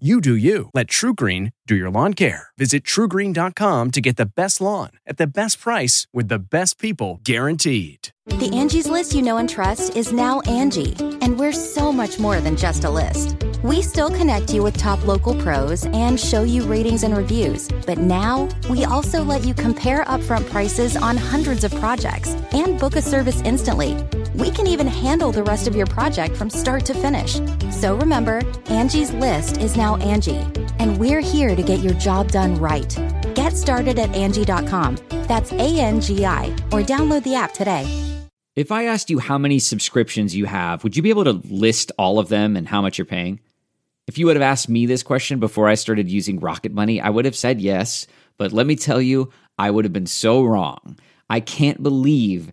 You 0.00 0.20
do 0.20 0.34
you. 0.34 0.70
Let 0.74 0.88
TrueGreen 0.88 1.52
do 1.68 1.76
your 1.76 1.88
lawn 1.88 2.14
care. 2.14 2.48
Visit 2.58 2.82
truegreen.com 2.82 3.92
to 3.92 4.00
get 4.00 4.16
the 4.16 4.26
best 4.26 4.60
lawn 4.60 4.90
at 5.06 5.18
the 5.18 5.26
best 5.28 5.60
price 5.60 6.08
with 6.12 6.26
the 6.26 6.40
best 6.40 6.80
people 6.80 7.20
guaranteed. 7.22 8.08
The 8.26 8.50
Angie's 8.52 8.88
list 8.88 9.14
you 9.14 9.22
know 9.22 9.36
and 9.36 9.48
trust 9.48 9.94
is 9.94 10.12
now 10.12 10.40
Angie, 10.40 10.96
and 11.20 11.38
we're 11.38 11.52
so 11.52 11.92
much 11.92 12.18
more 12.18 12.40
than 12.40 12.56
just 12.56 12.82
a 12.82 12.90
list. 12.90 13.36
We 13.62 13.82
still 13.82 14.10
connect 14.10 14.52
you 14.52 14.64
with 14.64 14.76
top 14.76 15.06
local 15.06 15.40
pros 15.40 15.86
and 15.86 16.18
show 16.18 16.42
you 16.42 16.64
ratings 16.64 17.04
and 17.04 17.16
reviews, 17.16 17.68
but 17.86 17.98
now 17.98 18.48
we 18.68 18.84
also 18.84 19.22
let 19.22 19.44
you 19.44 19.54
compare 19.54 20.04
upfront 20.06 20.50
prices 20.50 20.96
on 20.96 21.16
hundreds 21.16 21.62
of 21.62 21.72
projects 21.76 22.30
and 22.50 22.80
book 22.80 22.96
a 22.96 23.02
service 23.02 23.40
instantly. 23.42 23.94
We 24.34 24.50
can 24.50 24.66
even 24.66 24.88
handle 24.88 25.30
the 25.30 25.44
rest 25.44 25.68
of 25.68 25.76
your 25.76 25.86
project 25.86 26.36
from 26.36 26.50
start 26.50 26.84
to 26.86 26.94
finish. 26.94 27.40
So 27.70 27.96
remember, 27.96 28.42
Angie's 28.66 29.12
list 29.12 29.58
is 29.58 29.76
now 29.76 29.96
Angie, 29.96 30.44
and 30.80 30.98
we're 30.98 31.20
here 31.20 31.54
to 31.54 31.62
get 31.62 31.78
your 31.78 31.94
job 31.94 32.32
done 32.32 32.56
right. 32.56 32.98
Get 33.34 33.56
started 33.56 33.98
at 33.98 34.12
Angie.com. 34.14 34.98
That's 35.28 35.52
A 35.52 35.78
N 35.78 36.00
G 36.00 36.26
I, 36.26 36.46
or 36.72 36.82
download 36.82 37.22
the 37.22 37.36
app 37.36 37.54
today. 37.54 37.86
If 38.56 38.72
I 38.72 38.86
asked 38.86 39.08
you 39.08 39.20
how 39.20 39.38
many 39.38 39.60
subscriptions 39.60 40.34
you 40.34 40.46
have, 40.46 40.82
would 40.82 40.96
you 40.96 41.02
be 41.02 41.10
able 41.10 41.24
to 41.24 41.40
list 41.48 41.92
all 41.96 42.18
of 42.18 42.28
them 42.28 42.56
and 42.56 42.68
how 42.68 42.82
much 42.82 42.98
you're 42.98 43.04
paying? 43.04 43.38
If 44.06 44.18
you 44.18 44.26
would 44.26 44.36
have 44.36 44.42
asked 44.42 44.68
me 44.68 44.84
this 44.84 45.02
question 45.02 45.38
before 45.38 45.68
I 45.68 45.74
started 45.74 46.10
using 46.10 46.40
Rocket 46.40 46.72
Money, 46.72 47.00
I 47.00 47.10
would 47.10 47.24
have 47.24 47.36
said 47.36 47.60
yes. 47.60 48.06
But 48.36 48.52
let 48.52 48.66
me 48.66 48.74
tell 48.74 49.00
you, 49.00 49.32
I 49.58 49.70
would 49.70 49.84
have 49.84 49.92
been 49.92 50.06
so 50.06 50.42
wrong. 50.42 50.98
I 51.30 51.40
can't 51.40 51.82
believe 51.82 52.52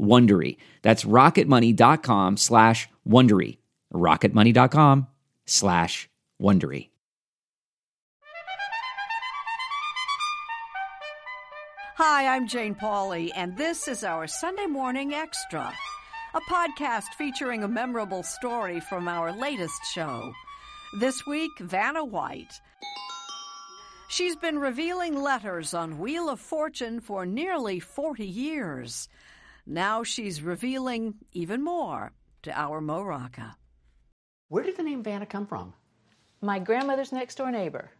Wondery. 0.00 0.56
That's 0.82 1.04
rocketmoney.com 1.04 2.36
slash 2.38 2.88
Wondery. 3.08 3.58
rocketmoney.com 3.92 5.06
slash 5.46 6.08
Wondery. 6.40 6.88
Hi, 11.96 12.34
I'm 12.34 12.48
Jane 12.48 12.74
Pauley, 12.74 13.30
and 13.36 13.56
this 13.58 13.86
is 13.86 14.04
our 14.04 14.26
Sunday 14.26 14.64
Morning 14.64 15.12
Extra, 15.12 15.70
a 16.34 16.40
podcast 16.50 17.12
featuring 17.18 17.62
a 17.62 17.68
memorable 17.68 18.22
story 18.22 18.80
from 18.80 19.06
our 19.06 19.32
latest 19.32 19.84
show. 19.92 20.32
This 20.98 21.26
week, 21.26 21.50
Vanna 21.58 22.02
White. 22.02 22.52
She's 24.08 24.34
been 24.34 24.58
revealing 24.58 25.14
letters 25.22 25.74
on 25.74 25.98
Wheel 25.98 26.30
of 26.30 26.40
Fortune 26.40 27.00
for 27.00 27.26
nearly 27.26 27.78
40 27.78 28.26
years. 28.26 29.08
Now 29.66 30.02
she's 30.02 30.42
revealing 30.42 31.14
even 31.32 31.62
more 31.62 32.12
to 32.42 32.52
our 32.58 32.80
Mo 32.80 33.02
Rocca. 33.02 33.56
Where 34.48 34.64
did 34.64 34.76
the 34.76 34.82
name 34.82 35.02
Vanna 35.02 35.26
come 35.26 35.46
from? 35.46 35.74
My 36.40 36.58
grandmother's 36.58 37.12
next 37.12 37.36
door 37.36 37.50
neighbor. 37.50 37.90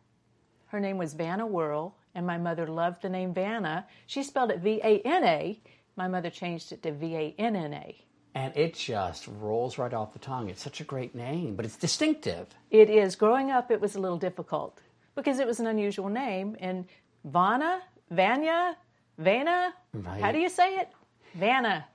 Her 0.67 0.81
name 0.81 0.99
was 0.99 1.15
Vanna 1.15 1.47
Whirl, 1.47 1.97
and 2.15 2.27
my 2.27 2.39
mother 2.39 2.67
loved 2.67 3.03
the 3.03 3.09
name 3.09 3.35
Vanna. 3.35 3.87
She 4.07 4.23
spelled 4.23 4.51
it 4.51 4.61
V 4.61 4.81
A 4.83 5.01
N 5.05 5.25
A. 5.25 5.61
My 5.97 6.09
mother 6.09 6.31
changed 6.31 6.73
it 6.73 6.83
to 6.83 6.93
V 6.93 7.15
A 7.17 7.35
N 7.39 7.57
N 7.57 7.75
A. 7.75 8.05
And 8.35 8.57
it 8.57 8.75
just 8.75 9.27
rolls 9.27 9.77
right 9.77 9.93
off 9.93 10.13
the 10.13 10.21
tongue. 10.21 10.49
It's 10.49 10.63
such 10.63 10.81
a 10.81 10.85
great 10.85 11.15
name, 11.15 11.57
but 11.57 11.65
it's 11.65 11.77
distinctive. 11.77 12.47
It 12.71 12.89
is. 12.89 13.17
Growing 13.17 13.51
up, 13.51 13.71
it 13.73 13.81
was 13.81 13.97
a 13.97 14.01
little 14.01 14.19
difficult 14.19 14.81
because 15.17 15.41
it 15.41 15.47
was 15.47 15.59
an 15.59 15.67
unusual 15.67 16.09
name. 16.09 16.57
And 16.61 16.87
Vanna, 17.25 17.83
Vanya, 18.11 18.77
Vanna, 19.19 19.75
Right. 19.93 20.21
how 20.23 20.31
do 20.33 20.39
you 20.39 20.49
say 20.49 20.77
it? 20.77 20.89
Vanna. 21.35 21.87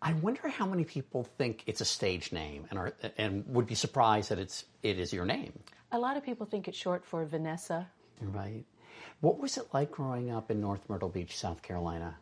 I 0.00 0.12
wonder 0.12 0.48
how 0.48 0.66
many 0.66 0.84
people 0.84 1.24
think 1.38 1.64
it's 1.66 1.80
a 1.80 1.84
stage 1.84 2.32
name 2.32 2.66
and 2.70 2.78
are 2.78 2.94
and 3.16 3.44
would 3.48 3.66
be 3.66 3.74
surprised 3.74 4.30
that 4.30 4.38
it's 4.38 4.64
it 4.82 4.98
is 4.98 5.12
your 5.12 5.24
name. 5.24 5.58
A 5.90 5.98
lot 5.98 6.16
of 6.16 6.24
people 6.24 6.46
think 6.46 6.68
it's 6.68 6.78
short 6.78 7.04
for 7.04 7.24
Vanessa. 7.24 7.88
Right. 8.20 8.64
What 9.20 9.38
was 9.38 9.56
it 9.56 9.64
like 9.72 9.90
growing 9.90 10.30
up 10.30 10.50
in 10.50 10.60
North 10.60 10.88
Myrtle 10.88 11.08
Beach, 11.08 11.36
South 11.36 11.62
Carolina? 11.62 12.16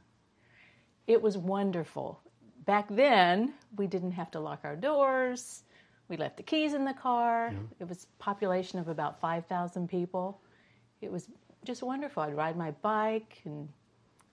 It 1.06 1.20
was 1.20 1.36
wonderful. 1.36 2.20
Back 2.64 2.86
then, 2.88 3.54
we 3.76 3.86
didn't 3.86 4.12
have 4.12 4.30
to 4.32 4.40
lock 4.40 4.60
our 4.64 4.76
doors. 4.76 5.62
We 6.08 6.16
left 6.16 6.36
the 6.36 6.42
keys 6.42 6.74
in 6.74 6.84
the 6.84 6.94
car. 6.94 7.52
It 7.78 7.88
was 7.88 8.06
population 8.18 8.78
of 8.78 8.88
about 8.88 9.20
5,000 9.20 9.88
people. 9.88 10.40
It 11.00 11.10
was 11.12 11.28
just 11.64 11.82
wonderful. 11.82 12.22
I'd 12.22 12.34
ride 12.34 12.56
my 12.56 12.70
bike 12.70 13.40
and 13.44 13.68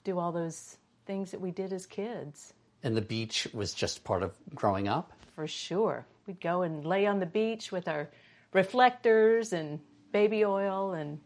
do 0.03 0.19
all 0.19 0.31
those 0.31 0.77
things 1.05 1.31
that 1.31 1.39
we 1.41 1.51
did 1.51 1.73
as 1.73 1.85
kids, 1.85 2.53
And 2.83 2.95
the 2.95 3.01
beach 3.01 3.47
was 3.53 3.73
just 3.73 4.03
part 4.03 4.23
of 4.23 4.35
growing 4.55 4.87
up? 4.87 5.11
for 5.35 5.47
sure. 5.47 6.05
We'd 6.27 6.39
go 6.39 6.61
and 6.61 6.85
lay 6.85 7.05
on 7.07 7.19
the 7.19 7.25
beach 7.25 7.71
with 7.71 7.87
our 7.87 8.09
reflectors 8.53 9.51
and 9.53 9.79
baby 10.11 10.45
oil 10.45 10.93
and 10.93 11.19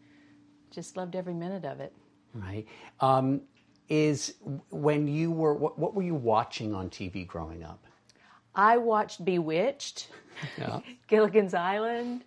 just 0.72 0.96
loved 0.98 1.16
every 1.16 1.34
minute 1.34 1.66
of 1.66 1.80
it. 1.82 1.94
Right. 2.34 2.66
Um, 3.00 3.42
is 3.90 4.36
when 4.70 5.08
you 5.08 5.32
were 5.32 5.54
what, 5.54 5.78
what 5.78 5.94
were 5.94 6.04
you 6.04 6.16
watching 6.16 6.74
on 6.74 6.90
TV 6.90 7.26
growing 7.28 7.64
up? 7.64 7.86
I 8.56 8.78
watched 8.78 9.24
Bewitched. 9.24 10.10
Yeah. 10.58 10.80
Gilligan's 11.08 11.54
Island. 11.54 12.24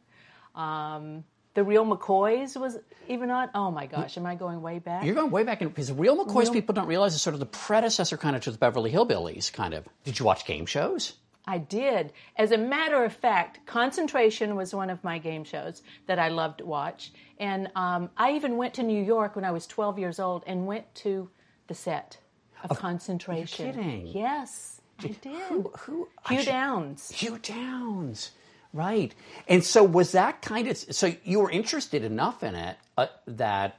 Um, 0.54 1.24
the 1.54 1.64
Real 1.64 1.84
McCoys 1.84 2.56
was 2.60 2.78
even 3.08 3.30
on. 3.30 3.50
Oh 3.54 3.70
my 3.70 3.86
gosh, 3.86 4.16
am 4.16 4.26
I 4.26 4.34
going 4.34 4.62
way 4.62 4.78
back? 4.78 5.04
You're 5.04 5.14
going 5.14 5.30
way 5.30 5.42
back 5.42 5.62
in 5.62 5.68
because 5.68 5.88
the 5.88 5.94
Real 5.94 6.24
McCoys 6.24 6.52
people 6.52 6.74
don't 6.74 6.86
realize 6.86 7.14
is 7.14 7.22
sort 7.22 7.34
of 7.34 7.40
the 7.40 7.46
predecessor 7.46 8.16
kind 8.16 8.36
of 8.36 8.42
to 8.42 8.50
the 8.50 8.58
Beverly 8.58 8.92
Hillbillies 8.92 9.52
kind 9.52 9.74
of. 9.74 9.88
Did 10.04 10.18
you 10.18 10.24
watch 10.24 10.44
game 10.46 10.66
shows? 10.66 11.14
I 11.46 11.58
did. 11.58 12.12
As 12.36 12.52
a 12.52 12.58
matter 12.58 13.02
of 13.04 13.12
fact, 13.12 13.66
Concentration 13.66 14.54
was 14.54 14.72
one 14.74 14.90
of 14.90 15.02
my 15.02 15.18
game 15.18 15.42
shows 15.42 15.82
that 16.06 16.18
I 16.18 16.28
loved 16.28 16.58
to 16.58 16.66
watch. 16.66 17.12
And 17.38 17.70
um, 17.74 18.10
I 18.16 18.32
even 18.32 18.56
went 18.56 18.74
to 18.74 18.82
New 18.84 19.02
York 19.02 19.34
when 19.34 19.44
I 19.44 19.50
was 19.50 19.66
12 19.66 19.98
years 19.98 20.20
old 20.20 20.44
and 20.46 20.66
went 20.66 20.94
to 20.96 21.28
the 21.66 21.74
set 21.74 22.18
of 22.62 22.78
Concentration. 22.78 23.72
kidding. 23.72 24.06
Yes, 24.08 24.80
I 25.00 25.08
did. 25.08 25.34
Who? 25.48 25.72
who 25.78 26.08
Hugh 26.28 26.38
should- 26.38 26.46
Downs. 26.46 27.10
Hugh 27.10 27.38
Downs. 27.38 28.30
Right. 28.72 29.14
And 29.48 29.64
so 29.64 29.82
was 29.82 30.12
that 30.12 30.42
kind 30.42 30.68
of 30.68 30.76
so 30.76 31.12
you 31.24 31.40
were 31.40 31.50
interested 31.50 32.04
enough 32.04 32.42
in 32.42 32.54
it 32.54 32.76
uh, 32.96 33.06
that 33.26 33.78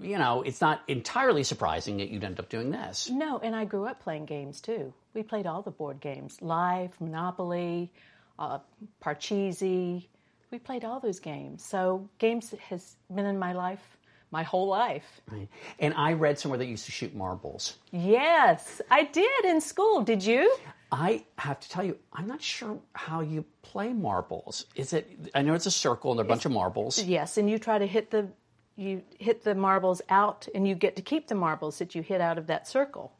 you 0.00 0.18
know 0.18 0.42
it's 0.42 0.60
not 0.60 0.82
entirely 0.88 1.44
surprising 1.44 1.98
that 1.98 2.08
you'd 2.08 2.24
end 2.24 2.40
up 2.40 2.48
doing 2.48 2.70
this. 2.70 3.08
No, 3.10 3.38
and 3.38 3.54
I 3.54 3.64
grew 3.64 3.86
up 3.86 4.02
playing 4.02 4.26
games 4.26 4.60
too. 4.60 4.92
We 5.14 5.22
played 5.22 5.46
all 5.46 5.62
the 5.62 5.70
board 5.70 6.00
games 6.00 6.40
Live, 6.40 7.00
Monopoly, 7.00 7.90
uh, 8.38 8.58
Parcheesi. 9.02 10.06
We 10.50 10.58
played 10.58 10.84
all 10.84 10.98
those 10.98 11.20
games. 11.20 11.64
So, 11.64 12.08
games 12.18 12.52
has 12.70 12.96
been 13.14 13.26
in 13.26 13.38
my 13.38 13.52
life 13.52 13.96
my 14.32 14.42
whole 14.42 14.68
life. 14.68 15.20
Right. 15.30 15.48
And 15.78 15.94
I 15.94 16.12
read 16.12 16.38
somewhere 16.38 16.58
that 16.58 16.66
you 16.66 16.72
used 16.72 16.86
to 16.86 16.92
shoot 16.92 17.14
marbles. 17.14 17.76
Yes, 17.90 18.80
I 18.90 19.04
did 19.04 19.44
in 19.44 19.60
school. 19.60 20.02
Did 20.02 20.24
you? 20.24 20.56
I 20.92 21.24
have 21.38 21.60
to 21.60 21.68
tell 21.68 21.84
you, 21.84 21.98
I'm 22.12 22.26
not 22.26 22.42
sure 22.42 22.78
how 22.94 23.20
you 23.20 23.44
play 23.62 23.92
marbles. 23.92 24.66
Is 24.74 24.92
it? 24.92 25.08
I 25.34 25.42
know 25.42 25.54
it's 25.54 25.66
a 25.66 25.70
circle 25.70 26.10
and 26.10 26.18
there 26.18 26.24
are 26.24 26.26
a 26.26 26.28
bunch 26.28 26.44
of 26.46 26.52
marbles. 26.52 27.02
Yes, 27.02 27.36
and 27.38 27.48
you 27.48 27.58
try 27.58 27.78
to 27.78 27.86
hit 27.86 28.10
the 28.10 28.28
you 28.76 29.02
hit 29.18 29.44
the 29.44 29.54
marbles 29.54 30.00
out 30.08 30.48
and 30.54 30.66
you 30.66 30.74
get 30.74 30.96
to 30.96 31.02
keep 31.02 31.28
the 31.28 31.34
marbles 31.34 31.78
that 31.78 31.94
you 31.94 32.02
hit 32.02 32.20
out 32.20 32.38
of 32.38 32.46
that 32.48 32.66
circle. 32.66 33.12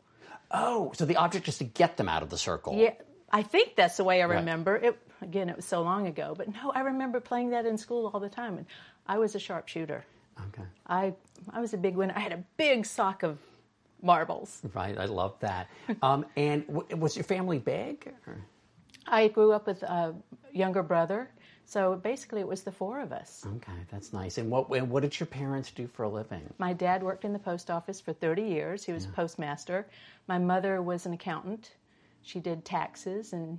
Oh, 0.51 0.91
so 0.97 1.05
the 1.05 1.17
object 1.17 1.47
is 1.49 1.59
to 1.59 1.65
get 1.65 1.97
them 1.97 2.09
out 2.09 2.23
of 2.23 2.31
the 2.31 2.39
circle. 2.39 2.77
Yeah, 2.77 2.95
I 3.31 3.43
think 3.43 3.77
that's 3.77 3.97
the 3.99 4.05
way 4.05 4.21
I 4.23 4.27
Right. 4.27 4.37
remember 4.39 4.77
it. 4.77 4.99
Again, 5.23 5.49
it 5.51 5.57
was 5.57 5.67
so 5.67 5.83
long 5.83 6.07
ago, 6.07 6.35
but 6.37 6.49
no, 6.53 6.73
I 6.75 6.81
remember 6.81 7.21
playing 7.21 7.51
that 7.51 7.67
in 7.67 7.77
school 7.77 8.11
all 8.13 8.21
the 8.21 8.31
time, 8.31 8.57
and 8.57 8.67
I 9.07 9.19
was 9.19 9.35
a 9.35 9.39
sharpshooter. 9.39 10.05
Okay. 10.49 10.63
I 10.87 11.15
I 11.53 11.61
was 11.61 11.75
a 11.75 11.77
big 11.79 11.95
winner. 11.95 12.15
I 12.17 12.21
had 12.21 12.33
a 12.33 12.43
big 12.57 12.87
sock 12.87 13.23
of 13.23 13.39
marbles. 14.03 14.61
Right. 14.75 14.97
I 14.99 15.05
love 15.07 15.35
that. 15.41 15.69
Um, 16.03 16.25
and 16.37 16.67
w- 16.67 16.97
was 16.97 17.17
your 17.17 17.25
family 17.25 17.59
big? 17.59 18.13
or- 18.27 18.39
I 19.07 19.29
grew 19.29 19.53
up 19.53 19.67
with 19.67 19.83
a 19.83 20.15
younger 20.53 20.83
brother, 20.83 21.31
so 21.65 21.97
basically 21.97 22.41
it 22.41 22.47
was 22.47 22.63
the 22.63 22.71
four 22.73 23.01
of 23.01 23.13
us. 23.13 23.45
Okay, 23.57 23.73
that's 23.91 24.13
nice. 24.13 24.39
And 24.39 24.51
what 24.51 24.69
and 24.71 24.89
what 24.91 25.03
did 25.03 25.19
your 25.19 25.27
parents 25.27 25.71
do 25.71 25.87
for 25.89 26.05
a 26.05 26.09
living? 26.09 26.43
My 26.59 26.73
dad 26.73 27.03
worked 27.03 27.25
in 27.25 27.33
the 27.33 27.39
post 27.39 27.71
office 27.71 28.01
for 28.01 28.13
30 28.13 28.43
years. 28.43 28.85
He 28.85 28.93
was 28.93 29.07
a 29.07 29.09
postmaster. 29.09 29.87
My 30.29 30.39
mother 30.39 30.81
was 30.83 31.07
an 31.07 31.13
accountant. 31.15 31.73
She 32.23 32.39
did 32.41 32.65
taxes, 32.65 33.33
and 33.33 33.59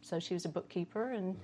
so 0.00 0.18
she 0.18 0.34
was 0.34 0.46
a 0.46 0.48
bookkeeper. 0.48 1.12
And 1.12 1.36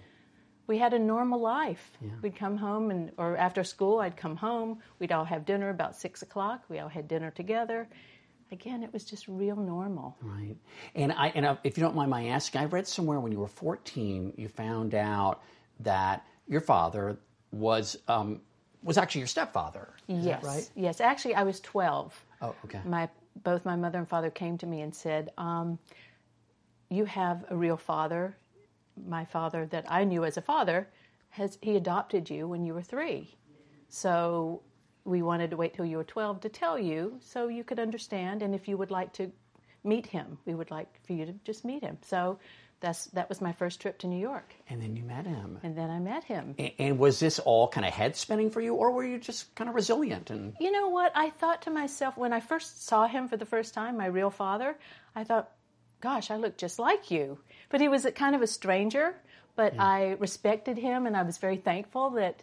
we 0.67 0.79
had 0.79 0.93
a 0.93 0.99
normal 0.99 1.41
life. 1.41 1.93
We'd 2.23 2.37
come 2.37 2.56
home, 2.56 2.91
and 2.91 3.11
or 3.17 3.37
after 3.37 3.64
school, 3.64 3.99
I'd 4.00 4.17
come 4.17 4.37
home. 4.37 4.79
We'd 4.99 5.12
all 5.12 5.25
have 5.25 5.44
dinner 5.44 5.70
about 5.70 5.97
six 5.97 6.23
o'clock. 6.23 6.64
We 6.69 6.79
all 6.79 6.88
had 6.88 7.09
dinner 7.09 7.31
together. 7.31 7.88
Again, 8.50 8.82
it 8.82 8.93
was 8.93 9.05
just 9.05 9.26
real 9.29 9.56
normal. 9.56 10.17
Right. 10.20 10.56
And 10.94 11.12
I 11.12 11.29
and 11.29 11.59
if 11.64 11.76
you 11.76 11.82
don't 11.82 11.97
mind 11.97 12.11
my 12.11 12.26
asking, 12.29 12.61
I 12.61 12.64
read 12.67 12.87
somewhere 12.87 13.19
when 13.19 13.32
you 13.32 13.38
were 13.38 13.49
14, 13.49 14.35
you 14.37 14.49
found 14.49 14.94
out 14.94 15.43
that 15.81 16.25
your 16.47 16.61
father 16.61 17.17
was 17.50 17.97
um, 18.09 18.41
was 18.82 18.99
actually 18.99 19.20
your 19.20 19.29
stepfather. 19.29 19.88
Yes, 20.06 20.44
right? 20.44 20.70
yes. 20.75 21.00
Actually, 21.00 21.35
I 21.35 21.44
was 21.44 21.61
12. 21.61 22.25
Oh, 22.43 22.55
okay. 22.64 22.81
my 22.85 23.09
both 23.43 23.64
my 23.64 23.76
mother 23.76 23.99
and 23.99 24.09
father 24.09 24.31
came 24.31 24.59
to 24.59 24.67
me 24.67 24.82
and 24.82 24.94
said, 24.94 25.32
um, 25.38 25.79
"You 26.91 27.05
have 27.06 27.44
a 27.49 27.56
real 27.56 27.76
father. 27.76 28.37
My 29.06 29.25
father, 29.25 29.66
that 29.66 29.87
I 29.88 30.04
knew 30.04 30.25
as 30.25 30.37
a 30.37 30.43
father, 30.43 30.88
has 31.31 31.58
he 31.62 31.76
adopted 31.76 32.31
you 32.31 32.46
when 32.49 32.64
you 32.64 32.75
were 32.75 32.82
three. 32.82 33.34
So 33.88 34.62
we 35.04 35.22
wanted 35.22 35.50
to 35.50 35.56
wait 35.56 35.75
till 35.75 35.84
you 35.84 35.96
were 35.96 36.04
twelve 36.04 36.40
to 36.43 36.49
tell 36.49 36.78
you, 36.78 37.19
so 37.20 37.49
you 37.49 37.64
could 37.64 37.78
understand, 37.81 38.43
and 38.43 38.54
if 38.54 38.69
you 38.69 38.76
would 38.76 38.90
like 38.90 39.12
to 39.14 39.31
meet 39.84 40.06
him, 40.06 40.38
we 40.46 40.54
would 40.54 40.70
like 40.70 40.88
for 41.06 41.12
you 41.12 41.26
to 41.26 41.32
just 41.44 41.64
meet 41.64 41.82
him. 41.82 41.99
So 42.02 42.38
that's 42.81 43.06
that 43.06 43.28
was 43.28 43.40
my 43.40 43.52
first 43.52 43.81
trip 43.81 43.99
to 43.99 44.06
New 44.06 44.19
York, 44.19 44.54
And 44.69 44.81
then 44.82 44.96
you 44.96 45.04
met 45.04 45.26
him. 45.26 45.58
and 45.62 45.76
then 45.76 45.90
I 45.90 45.99
met 45.99 46.25
him. 46.25 46.54
A- 46.58 46.75
And 46.78 46.99
was 46.99 47.19
this 47.20 47.38
all 47.38 47.69
kind 47.69 47.87
of 47.87 47.93
head 47.93 48.16
spinning 48.16 48.50
for 48.50 48.60
you, 48.60 48.75
or 48.75 48.90
were 48.93 49.04
you 49.04 49.19
just 49.19 49.54
kind 49.54 49.69
of 49.69 49.75
resilient 49.76 50.31
and 50.31 50.54
You 50.60 50.70
know 50.72 50.88
what? 50.88 51.12
I 51.14 51.31
thought 51.31 51.62
to 51.62 51.70
myself 51.70 52.16
when 52.16 52.32
I 52.32 52.40
first 52.40 52.84
saw 52.87 53.06
him 53.06 53.28
for 53.28 53.37
the 53.37 53.46
first 53.46 53.75
time, 53.75 53.96
my 53.96 54.06
real 54.06 54.31
father, 54.31 54.76
I 55.14 55.25
thought, 55.25 55.50
gosh, 56.00 56.31
I 56.31 56.37
look 56.37 56.56
just 56.56 56.78
like 56.78 57.10
you. 57.10 57.38
But 57.73 57.81
he 57.81 57.89
was 57.89 58.05
a 58.05 58.13
kind 58.13 58.37
of 58.37 58.43
a 58.43 58.47
stranger, 58.47 59.15
but 59.57 59.73
I 59.79 60.17
respected 60.21 60.77
him 60.77 61.07
and 61.07 61.17
I 61.17 61.23
was 61.23 61.39
very 61.39 61.57
thankful 61.57 62.11
that, 62.11 62.43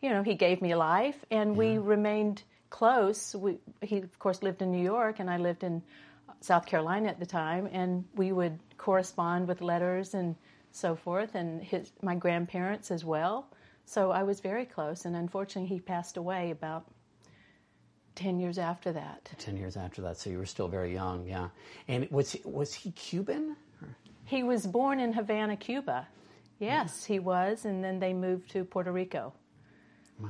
you 0.00 0.08
know, 0.08 0.22
he 0.22 0.34
gave 0.34 0.62
me 0.62 0.76
life 0.76 1.24
and 1.32 1.56
we 1.56 1.78
remained 1.78 2.44
close. 2.70 3.34
We, 3.34 3.58
he, 3.82 3.98
of 3.98 4.18
course, 4.20 4.40
lived 4.40 4.62
in 4.62 4.70
New 4.70 4.82
York 4.82 5.18
and 5.18 5.28
I 5.28 5.38
lived 5.38 5.64
in 5.64 5.82
uh, 6.28 6.32
South 6.40 6.64
Carolina 6.64 7.08
at 7.08 7.18
the 7.18 7.26
time, 7.26 7.68
and 7.72 8.04
we 8.14 8.30
would 8.30 8.56
correspond 8.76 9.48
with 9.48 9.60
letters 9.60 10.14
and 10.14 10.36
so 10.70 10.94
forth, 10.94 11.34
and 11.34 11.60
his, 11.60 11.90
my 12.00 12.14
grandparents 12.14 12.92
as 12.92 13.04
well. 13.04 13.48
So 13.84 14.12
I 14.12 14.22
was 14.22 14.38
very 14.38 14.64
close, 14.64 15.06
and 15.06 15.16
unfortunately, 15.16 15.68
he 15.68 15.80
passed 15.80 16.16
away 16.16 16.52
about 16.52 16.86
10 18.14 18.38
years 18.38 18.58
after 18.58 18.92
that. 18.92 19.28
10 19.38 19.56
years 19.56 19.76
after 19.76 20.02
that? 20.02 20.18
So 20.18 20.30
you 20.30 20.38
were 20.38 20.46
still 20.46 20.68
very 20.68 20.92
young, 20.92 21.26
yeah. 21.26 21.48
And 21.88 22.08
was 22.10 22.32
he, 22.32 22.42
was 22.44 22.74
he 22.74 22.92
Cuban? 22.92 23.56
He 24.28 24.42
was 24.42 24.66
born 24.66 25.00
in 25.00 25.14
Havana, 25.14 25.56
Cuba. 25.56 26.06
Yes, 26.58 26.92
mm-hmm. 26.92 27.12
he 27.14 27.18
was, 27.18 27.64
and 27.64 27.82
then 27.82 27.98
they 27.98 28.12
moved 28.12 28.50
to 28.50 28.64
Puerto 28.64 28.92
Rico. 28.92 29.32
Wow. 30.20 30.28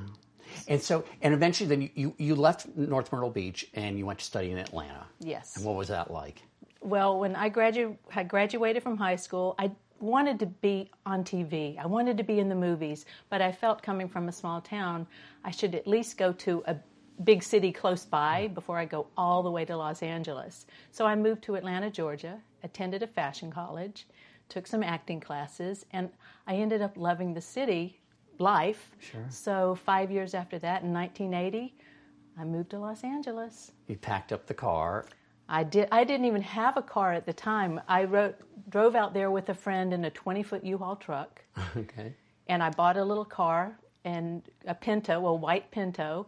And 0.67 0.81
so, 0.81 1.03
and 1.21 1.33
eventually, 1.33 1.67
then 1.67 1.81
you, 1.81 1.89
you, 1.95 2.15
you 2.17 2.35
left 2.35 2.65
North 2.77 3.11
Myrtle 3.11 3.29
Beach 3.29 3.67
and 3.73 3.97
you 3.97 4.05
went 4.05 4.19
to 4.19 4.25
study 4.25 4.51
in 4.51 4.57
Atlanta. 4.57 5.05
Yes. 5.19 5.57
And 5.57 5.65
what 5.65 5.75
was 5.75 5.89
that 5.89 6.11
like? 6.11 6.41
Well, 6.81 7.19
when 7.19 7.35
I 7.35 7.49
gradu- 7.49 7.97
had 8.09 8.29
graduated 8.29 8.81
from 8.81 8.97
high 8.97 9.17
school, 9.17 9.53
I 9.59 9.71
wanted 9.99 10.39
to 10.39 10.45
be 10.45 10.89
on 11.05 11.23
TV. 11.23 11.77
I 11.77 11.85
wanted 11.85 12.17
to 12.17 12.23
be 12.23 12.39
in 12.39 12.47
the 12.47 12.55
movies, 12.55 13.05
but 13.29 13.41
I 13.41 13.51
felt 13.51 13.83
coming 13.83 14.07
from 14.07 14.29
a 14.29 14.31
small 14.31 14.61
town, 14.61 15.07
I 15.43 15.51
should 15.51 15.75
at 15.75 15.87
least 15.87 16.17
go 16.17 16.31
to 16.31 16.63
a 16.67 16.77
big 17.23 17.43
city 17.43 17.73
close 17.73 18.05
by 18.05 18.45
mm-hmm. 18.45 18.53
before 18.53 18.77
I 18.77 18.85
go 18.85 19.07
all 19.17 19.43
the 19.43 19.51
way 19.51 19.65
to 19.65 19.75
Los 19.75 20.01
Angeles. 20.01 20.65
So 20.91 21.05
I 21.05 21.15
moved 21.15 21.43
to 21.43 21.55
Atlanta, 21.55 21.89
Georgia, 21.89 22.39
attended 22.63 23.03
a 23.03 23.07
fashion 23.07 23.51
college, 23.51 24.07
took 24.49 24.67
some 24.67 24.83
acting 24.83 25.19
classes, 25.19 25.85
and 25.91 26.09
I 26.47 26.55
ended 26.55 26.81
up 26.81 26.97
loving 26.97 27.33
the 27.33 27.41
city 27.41 27.99
life. 28.39 28.91
Sure. 28.99 29.25
So 29.29 29.75
5 29.75 30.11
years 30.11 30.33
after 30.33 30.57
that 30.59 30.83
in 30.83 30.93
1980, 30.93 31.75
I 32.37 32.43
moved 32.45 32.69
to 32.71 32.79
Los 32.79 33.03
Angeles. 33.03 33.71
You 33.87 33.97
packed 33.97 34.31
up 34.31 34.45
the 34.47 34.53
car. 34.53 35.05
I 35.49 35.63
did. 35.63 35.87
I 35.91 36.03
didn't 36.03 36.25
even 36.25 36.43
have 36.43 36.77
a 36.77 36.81
car 36.81 37.11
at 37.11 37.25
the 37.25 37.33
time. 37.33 37.81
I 37.87 38.03
wrote, 38.05 38.35
drove 38.69 38.95
out 38.95 39.13
there 39.13 39.31
with 39.31 39.49
a 39.49 39.53
friend 39.53 39.93
in 39.93 40.05
a 40.05 40.09
20 40.11 40.43
foot 40.43 40.63
U-Haul 40.63 40.95
truck, 40.95 41.41
Okay. 41.75 42.13
and 42.47 42.61
I 42.63 42.69
bought 42.69 42.97
a 42.97 43.03
little 43.03 43.25
car 43.25 43.77
and 44.05 44.43
a 44.67 44.73
Pinto, 44.75 45.25
a 45.25 45.33
white 45.33 45.69
Pinto, 45.71 46.27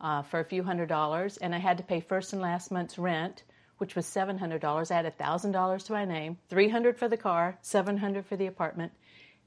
uh, 0.00 0.22
for 0.22 0.40
a 0.40 0.44
few 0.44 0.62
hundred 0.62 0.88
dollars, 0.88 1.36
and 1.38 1.54
I 1.54 1.58
had 1.58 1.76
to 1.78 1.84
pay 1.84 2.00
first 2.00 2.32
and 2.32 2.40
last 2.40 2.70
month's 2.70 2.98
rent, 2.98 3.42
which 3.82 3.96
was 3.96 4.06
seven 4.06 4.38
hundred 4.38 4.60
dollars. 4.60 4.92
I 4.92 4.94
had 4.94 5.18
thousand 5.18 5.50
dollars 5.50 5.82
to 5.84 5.92
my 5.92 6.04
name, 6.04 6.38
three 6.48 6.68
hundred 6.68 6.96
for 6.96 7.08
the 7.08 7.16
car, 7.16 7.58
seven 7.62 7.96
hundred 7.96 8.26
for 8.26 8.36
the 8.36 8.46
apartment, 8.46 8.92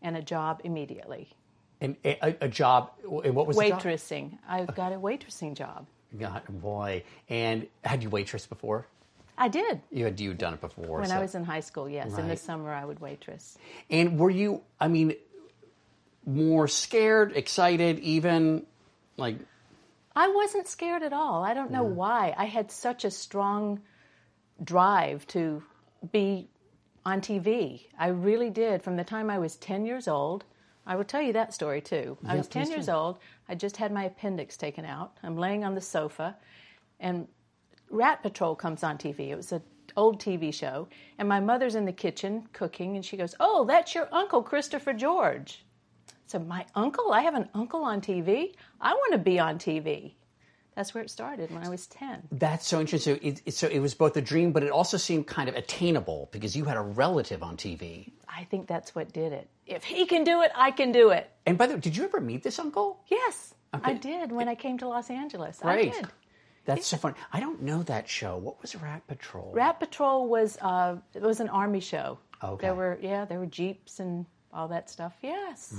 and 0.02 0.18
a 0.18 0.22
job 0.22 0.60
immediately. 0.66 1.30
And 1.80 1.96
a, 2.04 2.36
a 2.42 2.50
job, 2.50 2.92
and 3.24 3.34
what 3.34 3.48
was 3.48 3.56
the 3.56 3.70
job? 3.70 3.82
Waitressing. 3.82 4.38
I've 4.46 4.76
got 4.76 4.92
a 4.92 4.98
waitressing 4.98 5.56
job. 5.56 5.88
God, 6.20 6.42
boy. 6.50 7.04
And 7.30 7.68
had 7.86 8.04
you 8.04 8.10
waitressed 8.10 8.50
before? 8.50 8.88
I 9.38 9.48
did. 9.48 9.80
You 9.90 10.04
had 10.04 10.20
you 10.20 10.34
done 10.34 10.56
it 10.56 10.60
before. 10.60 11.00
When 11.00 11.08
so- 11.08 11.16
I 11.16 11.22
was 11.22 11.34
in 11.34 11.46
high 11.46 11.62
school, 11.62 11.88
yes. 11.88 12.18
In 12.18 12.28
the 12.28 12.36
summer, 12.36 12.74
I 12.74 12.84
would 12.84 13.00
waitress. 13.00 13.58
And 13.90 14.20
were 14.20 14.30
you, 14.30 14.64
I 14.82 14.90
mean, 14.90 15.16
more 16.26 16.68
scared, 16.68 17.32
excited, 17.38 18.00
even 18.00 18.66
like, 19.16 19.38
I 20.14 20.28
wasn't 20.28 20.68
scared 20.68 21.04
at 21.04 21.14
all. 21.14 21.42
I 21.42 21.54
don't 21.54 21.72
know 21.72 21.84
why. 21.84 22.34
I 22.38 22.46
had 22.46 22.70
such 22.70 23.06
a 23.06 23.12
strong 23.12 23.80
drive 24.64 25.28
to 25.28 25.64
be 26.12 26.48
on 27.06 27.22
TV. 27.22 27.88
I 28.00 28.08
really 28.08 28.50
did. 28.50 28.82
From 28.82 28.96
the 28.96 29.04
time 29.04 29.30
I 29.30 29.38
was 29.38 29.56
10 29.58 29.86
years 29.86 30.08
old, 30.08 30.46
I 30.88 30.96
will 30.96 31.04
tell 31.04 31.22
you 31.22 31.34
that 31.34 31.54
story 31.54 31.82
too. 31.82 32.18
I 32.28 32.36
was 32.36 32.48
10 32.48 32.70
years 32.70 32.86
do. 32.86 32.92
old. 32.92 33.18
I 33.50 33.56
just 33.56 33.78
had 33.78 33.92
my 33.92 34.06
appendix 34.06 34.58
taken 34.58 34.86
out. 34.86 35.18
I'm 35.24 35.38
laying 35.38 35.64
on 35.64 35.76
the 35.76 35.82
sofa, 35.82 36.36
and 37.00 37.28
Rat 37.90 38.22
Patrol 38.22 38.56
comes 38.56 38.84
on 38.84 38.98
TV. 38.98 39.30
It 39.30 39.36
was 39.36 39.52
an 39.52 39.62
old 39.98 40.20
TV 40.20 40.54
show, 40.54 40.88
and 41.18 41.28
my 41.28 41.40
mother's 41.40 41.76
in 41.76 41.86
the 41.86 41.92
kitchen 41.92 42.48
cooking, 42.54 42.96
and 42.96 43.06
she 43.06 43.18
goes, 43.18 43.36
"Oh, 43.40 43.66
that's 43.66 43.96
your 43.96 44.08
uncle 44.12 44.44
Christopher 44.44 44.94
George." 44.94 45.66
So 46.28 46.40
my 46.40 46.66
uncle, 46.76 47.12
I 47.12 47.22
have 47.22 47.36
an 47.36 47.50
uncle 47.54 47.84
on 47.84 48.02
TV. 48.02 48.56
I 48.82 48.94
want 48.94 49.14
to 49.14 49.20
be 49.20 49.40
on 49.40 49.58
TV. 49.58 50.16
That's 50.76 50.94
where 50.94 51.04
it 51.04 51.10
started 51.10 51.52
when 51.52 51.64
I 51.66 51.70
was 51.70 51.88
10. 51.88 52.28
that's 52.34 52.68
so 52.68 52.80
interesting. 52.82 53.16
So 53.16 53.20
it, 53.28 53.42
it- 53.46 53.54
so 53.54 53.68
it 53.68 53.80
was 53.80 53.94
both 53.94 54.18
a 54.18 54.22
dream, 54.22 54.52
but 54.52 54.62
it 54.64 54.72
also 54.72 54.98
seemed 54.98 55.26
kind 55.28 55.48
of 55.50 55.56
attainable 55.56 56.28
because 56.32 56.56
you 56.56 56.66
had 56.66 56.76
a 56.78 56.82
relative 56.82 57.42
on 57.44 57.56
TV. 57.58 58.12
I 58.28 58.44
think 58.44 58.68
that's 58.68 58.94
what 58.94 59.14
did 59.14 59.32
it. 59.32 59.48
If 59.66 59.84
he 59.86 60.06
can 60.06 60.24
do 60.26 60.42
it, 60.42 60.52
I 60.56 60.72
can 60.72 60.92
do 60.92 61.10
it. 61.12 61.30
And 61.46 61.58
by 61.58 61.68
the 61.68 61.76
way, 61.76 61.80
did 61.80 61.96
you 61.96 62.04
ever 62.04 62.20
meet 62.20 62.44
this 62.44 62.60
uncle? 62.60 63.00
Yes, 63.08 63.54
Okay. 63.74 63.92
I 63.92 63.94
did 63.96 64.32
when 64.32 64.48
I 64.48 64.56
came 64.56 64.78
to 64.80 64.88
Los 64.88 65.10
Angeles. 65.10 65.60
Great. 65.60 65.92
I 65.94 65.96
did. 66.02 66.08
That's 66.66 66.88
so 66.88 66.98
funny. 66.98 67.16
I 67.32 67.40
don't 67.40 67.62
know 67.62 67.84
that 67.84 68.10
show. 68.10 68.38
What 68.38 68.62
was 68.62 68.76
Rat 68.76 69.06
Patrol? 69.08 69.52
Rat 69.54 69.80
Patrol 69.80 70.28
was 70.28 70.58
uh, 70.62 70.96
it 71.14 71.22
was 71.22 71.40
an 71.40 71.50
army 71.50 71.80
show. 71.80 72.20
Okay. 72.44 72.66
There 72.68 72.76
were 72.76 72.98
yeah, 73.02 73.26
there 73.26 73.38
were 73.40 73.46
jeeps 73.46 74.00
and 74.00 74.26
all 74.52 74.68
that 74.70 74.90
stuff. 74.90 75.14
Yes. 75.22 75.74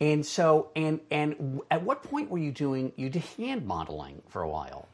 And 0.00 0.24
so, 0.24 0.70
and 0.76 1.00
and 1.10 1.60
at 1.70 1.82
what 1.82 2.02
point 2.02 2.30
were 2.30 2.38
you 2.38 2.52
doing? 2.52 2.92
You 2.96 3.10
did 3.10 3.22
hand 3.36 3.66
modeling 3.66 4.22
for 4.28 4.42
a 4.42 4.48
while. 4.48 4.88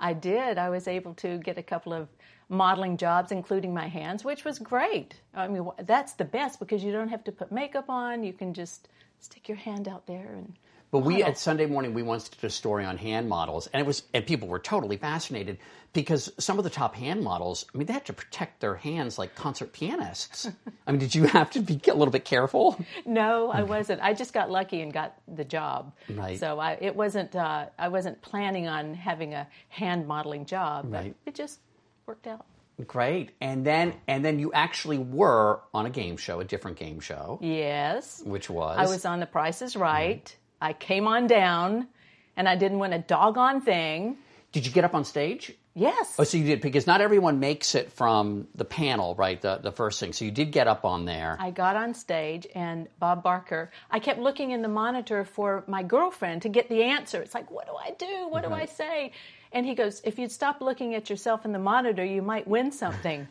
I 0.00 0.12
did. 0.12 0.58
I 0.58 0.70
was 0.70 0.88
able 0.88 1.14
to 1.14 1.38
get 1.38 1.56
a 1.56 1.62
couple 1.62 1.92
of 1.92 2.08
modeling 2.48 2.96
jobs, 2.96 3.30
including 3.30 3.72
my 3.72 3.86
hands, 3.86 4.24
which 4.24 4.44
was 4.44 4.58
great. 4.58 5.20
I 5.34 5.46
mean, 5.46 5.68
that's 5.84 6.14
the 6.14 6.24
best 6.24 6.58
because 6.58 6.82
you 6.82 6.92
don't 6.92 7.08
have 7.08 7.24
to 7.24 7.32
put 7.32 7.52
makeup 7.52 7.88
on. 7.88 8.24
You 8.24 8.32
can 8.32 8.52
just 8.54 8.88
stick 9.20 9.48
your 9.48 9.58
hand 9.58 9.88
out 9.88 10.06
there 10.06 10.34
and. 10.34 10.54
But 10.94 11.00
we 11.00 11.14
model. 11.14 11.26
at 11.28 11.38
Sunday 11.38 11.66
morning 11.66 11.92
we 11.92 12.04
once 12.04 12.28
did 12.28 12.44
a 12.44 12.48
story 12.50 12.84
on 12.84 12.98
hand 12.98 13.28
models, 13.28 13.66
and 13.72 13.80
it 13.80 13.84
was 13.84 14.04
and 14.14 14.24
people 14.24 14.46
were 14.46 14.60
totally 14.60 14.96
fascinated 14.96 15.58
because 15.92 16.32
some 16.38 16.56
of 16.56 16.62
the 16.62 16.70
top 16.70 16.94
hand 16.94 17.20
models, 17.20 17.66
I 17.74 17.78
mean, 17.78 17.88
they 17.88 17.92
had 17.94 18.04
to 18.04 18.12
protect 18.12 18.60
their 18.60 18.76
hands 18.76 19.18
like 19.18 19.34
concert 19.34 19.72
pianists. 19.72 20.48
I 20.86 20.92
mean, 20.92 21.00
did 21.00 21.12
you 21.12 21.24
have 21.24 21.50
to 21.50 21.60
be 21.60 21.80
a 21.90 21.94
little 21.94 22.12
bit 22.12 22.24
careful? 22.24 22.78
No, 23.04 23.50
I 23.50 23.64
wasn't. 23.64 24.02
I 24.04 24.14
just 24.14 24.32
got 24.32 24.52
lucky 24.52 24.82
and 24.82 24.92
got 24.92 25.16
the 25.26 25.44
job. 25.44 25.92
Right. 26.08 26.38
So 26.38 26.60
I, 26.60 26.78
it 26.80 26.94
wasn't. 26.94 27.34
Uh, 27.34 27.66
I 27.76 27.88
wasn't 27.88 28.22
planning 28.22 28.68
on 28.68 28.94
having 28.94 29.34
a 29.34 29.48
hand 29.70 30.06
modeling 30.06 30.46
job. 30.46 30.92
But 30.92 30.96
Right. 30.98 31.16
It 31.26 31.34
just 31.34 31.58
worked 32.06 32.28
out. 32.28 32.46
Great. 32.86 33.30
And 33.40 33.66
then 33.66 33.94
and 34.06 34.24
then 34.24 34.38
you 34.38 34.52
actually 34.52 34.98
were 34.98 35.60
on 35.74 35.86
a 35.86 35.90
game 35.90 36.16
show, 36.16 36.38
a 36.38 36.44
different 36.44 36.76
game 36.76 37.00
show, 37.00 37.40
Yes. 37.42 38.22
which 38.24 38.48
was 38.48 38.76
I 38.78 38.86
was 38.86 39.04
on 39.04 39.18
The 39.18 39.26
Price 39.26 39.60
is 39.60 39.74
Right. 39.74 40.36
I 40.60 40.72
came 40.72 41.06
on 41.06 41.26
down, 41.26 41.88
and 42.36 42.48
I 42.48 42.56
didn't 42.56 42.78
win 42.78 42.92
a 42.92 42.98
doggone 42.98 43.60
thing. 43.60 44.16
Did 44.52 44.66
you 44.66 44.72
get 44.72 44.84
up 44.84 44.94
on 44.94 45.04
stage? 45.04 45.52
Yes. 45.76 46.14
Oh, 46.20 46.22
so 46.22 46.36
you 46.36 46.44
did 46.44 46.60
because 46.60 46.86
not 46.86 47.00
everyone 47.00 47.40
makes 47.40 47.74
it 47.74 47.90
from 47.90 48.46
the 48.54 48.64
panel, 48.64 49.16
right? 49.16 49.40
The 49.40 49.56
the 49.56 49.72
first 49.72 49.98
thing. 49.98 50.12
So 50.12 50.24
you 50.24 50.30
did 50.30 50.52
get 50.52 50.68
up 50.68 50.84
on 50.84 51.04
there. 51.04 51.36
I 51.40 51.50
got 51.50 51.74
on 51.74 51.94
stage 51.94 52.46
and 52.54 52.86
Bob 53.00 53.24
Barker, 53.24 53.72
I 53.90 53.98
kept 53.98 54.20
looking 54.20 54.52
in 54.52 54.62
the 54.62 54.68
monitor 54.68 55.24
for 55.24 55.64
my 55.66 55.82
girlfriend 55.82 56.42
to 56.42 56.48
get 56.48 56.68
the 56.68 56.84
answer. 56.84 57.20
It's 57.20 57.34
like, 57.34 57.50
what 57.50 57.66
do 57.66 57.74
I 57.74 57.90
do? 57.98 58.28
What 58.28 58.44
do 58.44 58.52
I 58.52 58.66
mm-hmm. 58.66 58.74
say? 58.74 59.12
And 59.50 59.66
he 59.66 59.74
goes, 59.74 60.00
if 60.04 60.16
you'd 60.16 60.30
stop 60.30 60.60
looking 60.60 60.94
at 60.94 61.10
yourself 61.10 61.44
in 61.44 61.50
the 61.50 61.58
monitor, 61.58 62.04
you 62.04 62.22
might 62.22 62.46
win 62.46 62.70
something. 62.70 63.26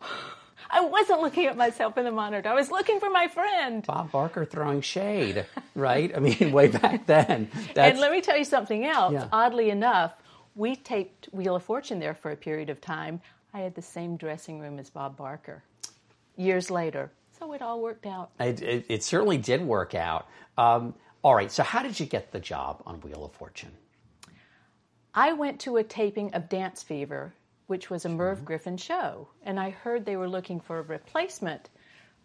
I 0.70 0.80
wasn't 0.80 1.20
looking 1.20 1.46
at 1.46 1.56
myself 1.56 1.96
in 1.98 2.04
the 2.04 2.10
monitor. 2.10 2.48
I 2.48 2.54
was 2.54 2.70
looking 2.70 3.00
for 3.00 3.10
my 3.10 3.28
friend. 3.28 3.84
Bob 3.86 4.10
Barker 4.10 4.44
throwing 4.44 4.80
shade, 4.80 5.46
right? 5.74 6.14
I 6.14 6.20
mean, 6.20 6.52
way 6.52 6.68
back 6.68 7.06
then. 7.06 7.48
And 7.76 7.98
let 7.98 8.10
me 8.12 8.20
tell 8.20 8.36
you 8.36 8.44
something 8.44 8.84
else. 8.84 9.12
Yeah. 9.12 9.28
Oddly 9.32 9.70
enough, 9.70 10.12
we 10.54 10.76
taped 10.76 11.28
Wheel 11.32 11.56
of 11.56 11.62
Fortune 11.62 11.98
there 11.98 12.14
for 12.14 12.30
a 12.30 12.36
period 12.36 12.70
of 12.70 12.80
time. 12.80 13.20
I 13.52 13.60
had 13.60 13.74
the 13.74 13.82
same 13.82 14.16
dressing 14.16 14.58
room 14.58 14.78
as 14.78 14.90
Bob 14.90 15.16
Barker 15.16 15.62
years 16.36 16.70
later. 16.70 17.10
So 17.38 17.52
it 17.52 17.62
all 17.62 17.80
worked 17.80 18.06
out. 18.06 18.30
it, 18.40 18.62
it, 18.62 18.86
it 18.88 19.02
certainly 19.02 19.38
did 19.38 19.60
work 19.62 19.94
out. 19.94 20.26
Um, 20.56 20.94
all 21.22 21.34
right. 21.34 21.50
So 21.50 21.62
how 21.62 21.82
did 21.82 21.98
you 21.98 22.06
get 22.06 22.32
the 22.32 22.40
job 22.40 22.82
on 22.86 23.00
Wheel 23.00 23.24
of 23.24 23.32
Fortune? 23.32 23.72
I 25.14 25.32
went 25.32 25.60
to 25.60 25.76
a 25.76 25.84
taping 25.84 26.32
of 26.34 26.48
Dance 26.48 26.82
Fever, 26.82 27.34
which 27.66 27.90
was 27.90 28.04
a 28.04 28.08
Merv 28.08 28.44
Griffin 28.44 28.76
show, 28.76 29.28
and 29.42 29.58
I 29.58 29.70
heard 29.70 30.04
they 30.04 30.16
were 30.16 30.28
looking 30.28 30.60
for 30.60 30.78
a 30.78 30.82
replacement 30.82 31.70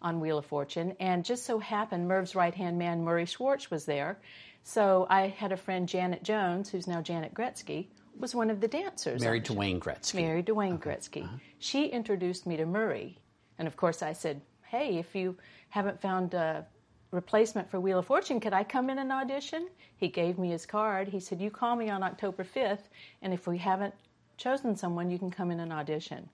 on 0.02 0.20
Wheel 0.20 0.38
of 0.38 0.46
Fortune, 0.46 0.96
and 1.00 1.24
just 1.24 1.44
so 1.44 1.58
happened 1.58 2.08
Merv's 2.08 2.34
right 2.34 2.54
hand 2.54 2.78
man, 2.78 3.04
Murray 3.04 3.26
Schwartz, 3.26 3.70
was 3.70 3.84
there. 3.84 4.18
So 4.62 5.06
I 5.08 5.28
had 5.28 5.52
a 5.52 5.56
friend, 5.56 5.88
Janet 5.88 6.22
Jones, 6.22 6.68
who's 6.68 6.86
now 6.86 7.00
Janet 7.00 7.34
Gretzky, 7.34 7.88
was 8.18 8.34
one 8.34 8.50
of 8.50 8.60
the 8.60 8.68
dancers. 8.68 9.22
Married 9.22 9.46
to. 9.46 9.54
Wayne 9.54 9.80
Gretzky. 9.80 10.14
Married 10.14 10.46
to 10.46 10.54
Wayne 10.54 10.74
uh-huh. 10.74 10.90
Gretzky. 10.90 11.24
Uh-huh. 11.24 11.36
She 11.58 11.86
introduced 11.86 12.46
me 12.46 12.56
to 12.56 12.66
Murray. 12.66 13.18
And 13.58 13.66
of 13.66 13.76
course, 13.76 14.02
I 14.02 14.12
said, 14.12 14.40
Hey, 14.66 14.98
if 14.98 15.14
you 15.14 15.36
haven't 15.70 16.00
found 16.00 16.34
a 16.34 16.66
replacement 17.10 17.70
for 17.70 17.80
Wheel 17.80 17.98
of 17.98 18.06
Fortune, 18.06 18.40
could 18.40 18.52
I 18.52 18.64
come 18.64 18.90
in 18.90 18.98
and 18.98 19.10
audition? 19.10 19.68
He 19.96 20.08
gave 20.08 20.38
me 20.38 20.50
his 20.50 20.66
card. 20.66 21.08
He 21.08 21.20
said, 21.20 21.40
You 21.40 21.50
call 21.50 21.76
me 21.76 21.90
on 21.90 22.02
October 22.02 22.44
5th, 22.44 22.88
and 23.22 23.32
if 23.32 23.46
we 23.46 23.58
haven't 23.58 23.94
chosen 24.40 24.76
someone, 24.76 25.10
you 25.10 25.18
can 25.18 25.30
come 25.30 25.50
in 25.50 25.60
and 25.60 25.72
audition. 25.72 26.28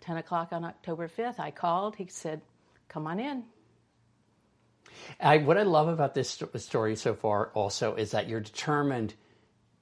10 0.00 0.16
o'clock 0.16 0.52
on 0.52 0.64
October 0.64 1.08
5th, 1.08 1.38
I 1.38 1.50
called. 1.50 1.96
He 1.96 2.06
said, 2.08 2.40
Come 2.88 3.06
on 3.06 3.20
in. 3.20 3.44
I, 5.20 5.38
what 5.38 5.56
I 5.56 5.62
love 5.62 5.88
about 5.88 6.14
this 6.14 6.30
sto- 6.30 6.50
story 6.56 6.96
so 6.96 7.14
far 7.14 7.50
also 7.54 7.94
is 7.94 8.10
that 8.10 8.28
you're 8.28 8.40
determined, 8.40 9.14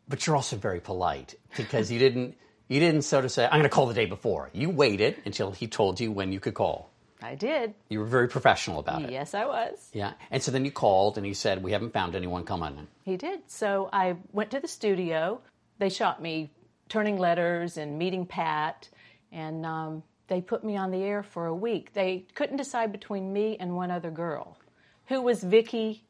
but 0.06 0.26
you're 0.26 0.36
also 0.36 0.56
very 0.56 0.80
polite 0.80 1.34
because 1.56 1.90
you 1.90 1.98
didn't 1.98 2.36
you 2.68 2.80
didn't 2.80 3.02
sort 3.02 3.24
of 3.24 3.32
say 3.32 3.44
I'm 3.46 3.52
going 3.52 3.62
to 3.62 3.68
call 3.70 3.86
the 3.86 3.94
day 3.94 4.04
before. 4.04 4.50
You 4.52 4.68
waited 4.68 5.16
until 5.24 5.52
he 5.52 5.66
told 5.66 6.00
you 6.00 6.12
when 6.12 6.32
you 6.32 6.40
could 6.40 6.54
call. 6.54 6.90
I 7.22 7.34
did. 7.34 7.74
You 7.88 8.00
were 8.00 8.04
very 8.06 8.28
professional 8.28 8.78
about 8.78 9.02
it. 9.02 9.10
Yes, 9.10 9.34
I 9.34 9.46
was. 9.46 9.88
Yeah, 9.92 10.12
and 10.30 10.42
so 10.42 10.52
then 10.52 10.64
you 10.64 10.70
called 10.70 11.16
and 11.16 11.24
he 11.26 11.34
said 11.34 11.62
we 11.62 11.72
haven't 11.72 11.94
found 11.94 12.14
anyone. 12.14 12.44
Come 12.44 12.62
on 12.62 12.78
in. 12.78 12.88
He 13.04 13.16
did. 13.16 13.40
So 13.46 13.88
I 13.92 14.16
went 14.32 14.50
to 14.50 14.60
the 14.60 14.68
studio. 14.68 15.40
They 15.78 15.88
shot 15.88 16.20
me 16.20 16.50
turning 16.88 17.18
letters 17.18 17.76
and 17.76 17.98
meeting 17.98 18.26
Pat, 18.26 18.88
and 19.32 19.64
um, 19.66 20.02
they 20.28 20.40
put 20.40 20.64
me 20.64 20.76
on 20.76 20.90
the 20.90 21.02
air 21.02 21.22
for 21.22 21.46
a 21.46 21.54
week. 21.54 21.92
They 21.92 22.26
couldn't 22.34 22.56
decide 22.56 22.92
between 22.92 23.32
me 23.32 23.56
and 23.58 23.74
one 23.74 23.90
other 23.90 24.10
girl, 24.10 24.58
who 25.06 25.22
was 25.22 25.42
Vicky 25.42 26.04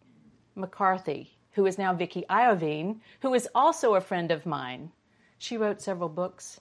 McCarthy, 0.54 1.37
who 1.52 1.66
is 1.66 1.78
now 1.78 1.94
Vicky 1.94 2.25
Iovine, 2.28 3.00
who 3.20 3.35
is 3.35 3.49
also 3.54 3.94
a 3.94 4.00
friend 4.00 4.30
of 4.30 4.47
mine. 4.47 4.90
She 5.38 5.56
wrote 5.56 5.80
several 5.80 6.08
books. 6.08 6.61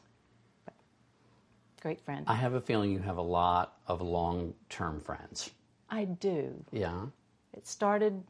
Great 1.81 2.01
friend. 2.01 2.25
I 2.27 2.35
have 2.35 2.53
a 2.53 2.61
feeling 2.61 2.91
you 2.91 2.99
have 2.99 3.17
a 3.17 3.21
lot 3.21 3.77
of 3.87 4.01
long-term 4.01 5.01
friends. 5.01 5.51
I 5.89 6.05
do. 6.05 6.63
Yeah. 6.71 7.05
It 7.53 7.67
started 7.67 8.23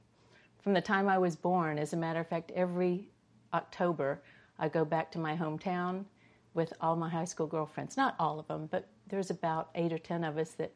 from 0.62 0.74
the 0.74 0.82
time 0.82 1.08
I 1.08 1.18
was 1.18 1.36
born. 1.36 1.80
As 1.80 1.94
a 1.94 1.98
matter 1.98 2.20
of 2.20 2.28
fact, 2.28 2.52
every 2.52 3.10
October 3.54 4.22
I 4.60 4.70
go 4.70 4.86
back 4.86 5.12
to 5.12 5.20
my 5.20 5.36
hometown 5.36 6.06
with 6.54 6.74
all 6.82 6.96
my 6.96 7.10
high 7.10 7.26
school 7.26 7.48
girlfriends. 7.48 7.98
Not 7.98 8.16
all 8.20 8.40
of 8.40 8.48
them, 8.48 8.68
but 8.70 8.88
there's 9.08 9.30
about 9.30 9.70
eight 9.76 9.94
or 9.94 10.00
ten 10.00 10.24
of 10.24 10.38
us 10.38 10.52
that 10.54 10.72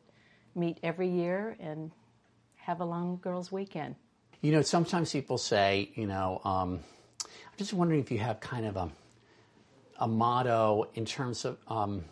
meet 0.56 0.78
every 0.84 1.10
year 1.10 1.56
and 1.60 1.92
have 2.56 2.80
a 2.82 2.86
long 2.86 3.20
girls' 3.22 3.52
weekend. 3.52 3.96
You 4.42 4.52
know, 4.52 4.62
sometimes 4.62 5.12
people 5.12 5.38
say, 5.38 5.92
you 5.96 6.08
know, 6.08 6.42
um, 6.44 6.80
I'm 7.24 7.58
just 7.58 7.74
wondering 7.74 8.00
if 8.00 8.12
you 8.12 8.20
have 8.20 8.40
kind 8.40 8.66
of 8.66 8.76
a, 8.76 8.90
a 10.00 10.08
motto 10.08 10.88
in 10.94 11.06
terms 11.06 11.46
of 11.46 11.58
um, 11.68 12.06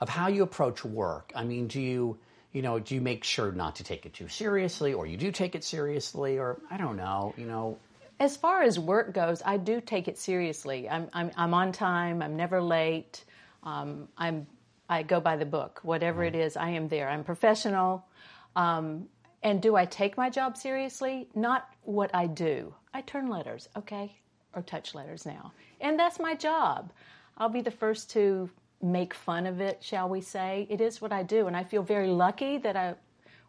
of 0.00 0.08
how 0.08 0.26
you 0.26 0.42
approach 0.42 0.84
work. 0.84 1.32
I 1.36 1.44
mean, 1.44 1.68
do 1.68 1.80
you, 1.80 2.18
you 2.52 2.60
know, 2.60 2.80
do 2.80 2.96
you 2.96 3.00
make 3.00 3.22
sure 3.22 3.52
not 3.52 3.76
to 3.76 3.84
take 3.84 4.04
it 4.04 4.12
too 4.12 4.26
seriously, 4.26 4.92
or 4.92 5.06
you 5.06 5.16
do 5.16 5.30
take 5.30 5.54
it 5.54 5.62
seriously, 5.62 6.38
or 6.38 6.60
I 6.70 6.76
don't 6.76 6.96
know, 6.96 7.34
you 7.36 7.46
know, 7.46 7.78
As 8.22 8.36
far 8.36 8.62
as 8.62 8.78
work 8.78 9.12
goes, 9.12 9.42
I 9.44 9.56
do 9.56 9.80
take 9.80 10.06
it 10.06 10.16
seriously. 10.16 10.88
I'm, 10.88 11.08
I'm, 11.12 11.32
I'm 11.36 11.52
on 11.54 11.72
time. 11.72 12.22
I'm 12.22 12.36
never 12.36 12.62
late. 12.62 13.24
Um, 13.64 14.06
I'm, 14.16 14.46
I 14.88 15.02
go 15.02 15.18
by 15.18 15.34
the 15.34 15.44
book. 15.44 15.80
Whatever 15.82 16.22
it 16.22 16.36
is, 16.36 16.56
I 16.56 16.70
am 16.70 16.86
there. 16.86 17.08
I'm 17.08 17.24
professional. 17.24 18.06
Um, 18.54 19.08
and 19.42 19.60
do 19.60 19.74
I 19.74 19.86
take 19.86 20.16
my 20.16 20.30
job 20.30 20.56
seriously? 20.56 21.26
Not 21.34 21.68
what 21.82 22.14
I 22.14 22.28
do. 22.28 22.72
I 22.94 23.00
turn 23.00 23.26
letters, 23.28 23.68
okay, 23.76 24.14
or 24.54 24.62
touch 24.62 24.94
letters 24.94 25.26
now, 25.26 25.52
and 25.80 25.98
that's 25.98 26.20
my 26.20 26.36
job. 26.36 26.92
I'll 27.38 27.48
be 27.48 27.60
the 27.60 27.72
first 27.72 28.08
to 28.10 28.48
make 28.80 29.14
fun 29.14 29.48
of 29.48 29.60
it, 29.60 29.82
shall 29.82 30.08
we 30.08 30.20
say? 30.20 30.68
It 30.70 30.80
is 30.80 31.00
what 31.00 31.10
I 31.12 31.24
do, 31.24 31.48
and 31.48 31.56
I 31.56 31.64
feel 31.64 31.82
very 31.82 32.06
lucky 32.06 32.58
that 32.58 32.76
I 32.76 32.94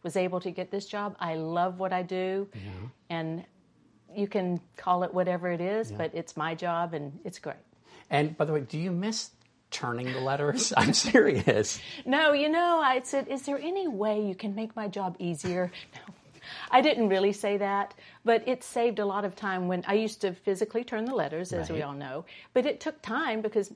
was 0.02 0.18
able 0.18 0.40
to 0.40 0.50
get 0.50 0.72
this 0.72 0.88
job. 0.88 1.16
I 1.20 1.36
love 1.36 1.78
what 1.78 1.94
I 1.94 2.02
do, 2.02 2.48
and 3.12 3.46
you 4.16 4.28
can 4.28 4.60
call 4.78 5.04
it 5.04 5.14
whatever 5.14 5.50
it 5.52 5.62
is, 5.62 5.92
but 5.92 6.12
it's 6.14 6.36
my 6.38 6.56
job 6.56 6.94
and 6.94 7.20
it's 7.24 7.40
great. 7.40 7.56
and 8.10 8.36
by 8.38 8.46
the 8.46 8.54
way, 8.54 8.62
do 8.62 8.78
you 8.78 8.92
miss 8.92 9.32
turning 9.72 10.12
the 10.14 10.20
letters? 10.20 10.72
I'm 10.78 10.94
serious. 10.94 11.80
No, 12.06 12.34
you 12.34 12.50
know, 12.50 12.80
I 12.84 13.02
said, 13.04 13.28
is 13.28 13.44
there 13.44 13.58
any 13.60 13.88
way 13.88 14.26
you 14.26 14.36
can 14.36 14.54
make 14.56 14.76
my 14.76 14.88
job 14.88 15.16
easier? 15.20 15.72
No. 16.08 16.14
I 16.70 16.82
didn't 16.82 17.08
really 17.08 17.32
say 17.32 17.56
that, 17.58 17.94
but 18.26 18.46
it 18.48 18.64
saved 18.66 19.00
a 19.00 19.06
lot 19.06 19.24
of 19.24 19.34
time 19.34 19.70
when 19.70 19.84
I 19.88 19.94
used 19.94 20.20
to 20.22 20.34
physically 20.34 20.84
turn 20.84 21.06
the 21.06 21.16
letters, 21.16 21.54
as 21.54 21.70
we 21.72 21.82
all 21.82 21.94
know. 21.94 22.26
But 22.54 22.66
it 22.66 22.82
took 22.82 23.02
time 23.02 23.42
because 23.42 23.72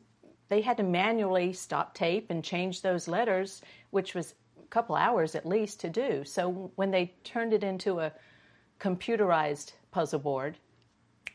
they 0.50 0.60
had 0.60 0.76
to 0.78 0.84
manually 0.84 1.54
stop 1.54 1.94
tape 1.94 2.28
and 2.30 2.44
change 2.44 2.82
those 2.82 3.08
letters, 3.08 3.62
which 3.92 4.14
was 4.14 4.34
a 4.62 4.68
couple 4.68 4.96
hours 4.98 5.34
at 5.34 5.46
least 5.46 5.80
to 5.82 5.90
do. 5.90 6.26
So 6.26 6.72
when 6.76 6.92
they 6.92 7.14
turned 7.24 7.54
it 7.54 7.64
into 7.64 8.02
a 8.02 8.12
computerized 8.82 9.72
puzzle 9.92 10.20
board, 10.20 10.58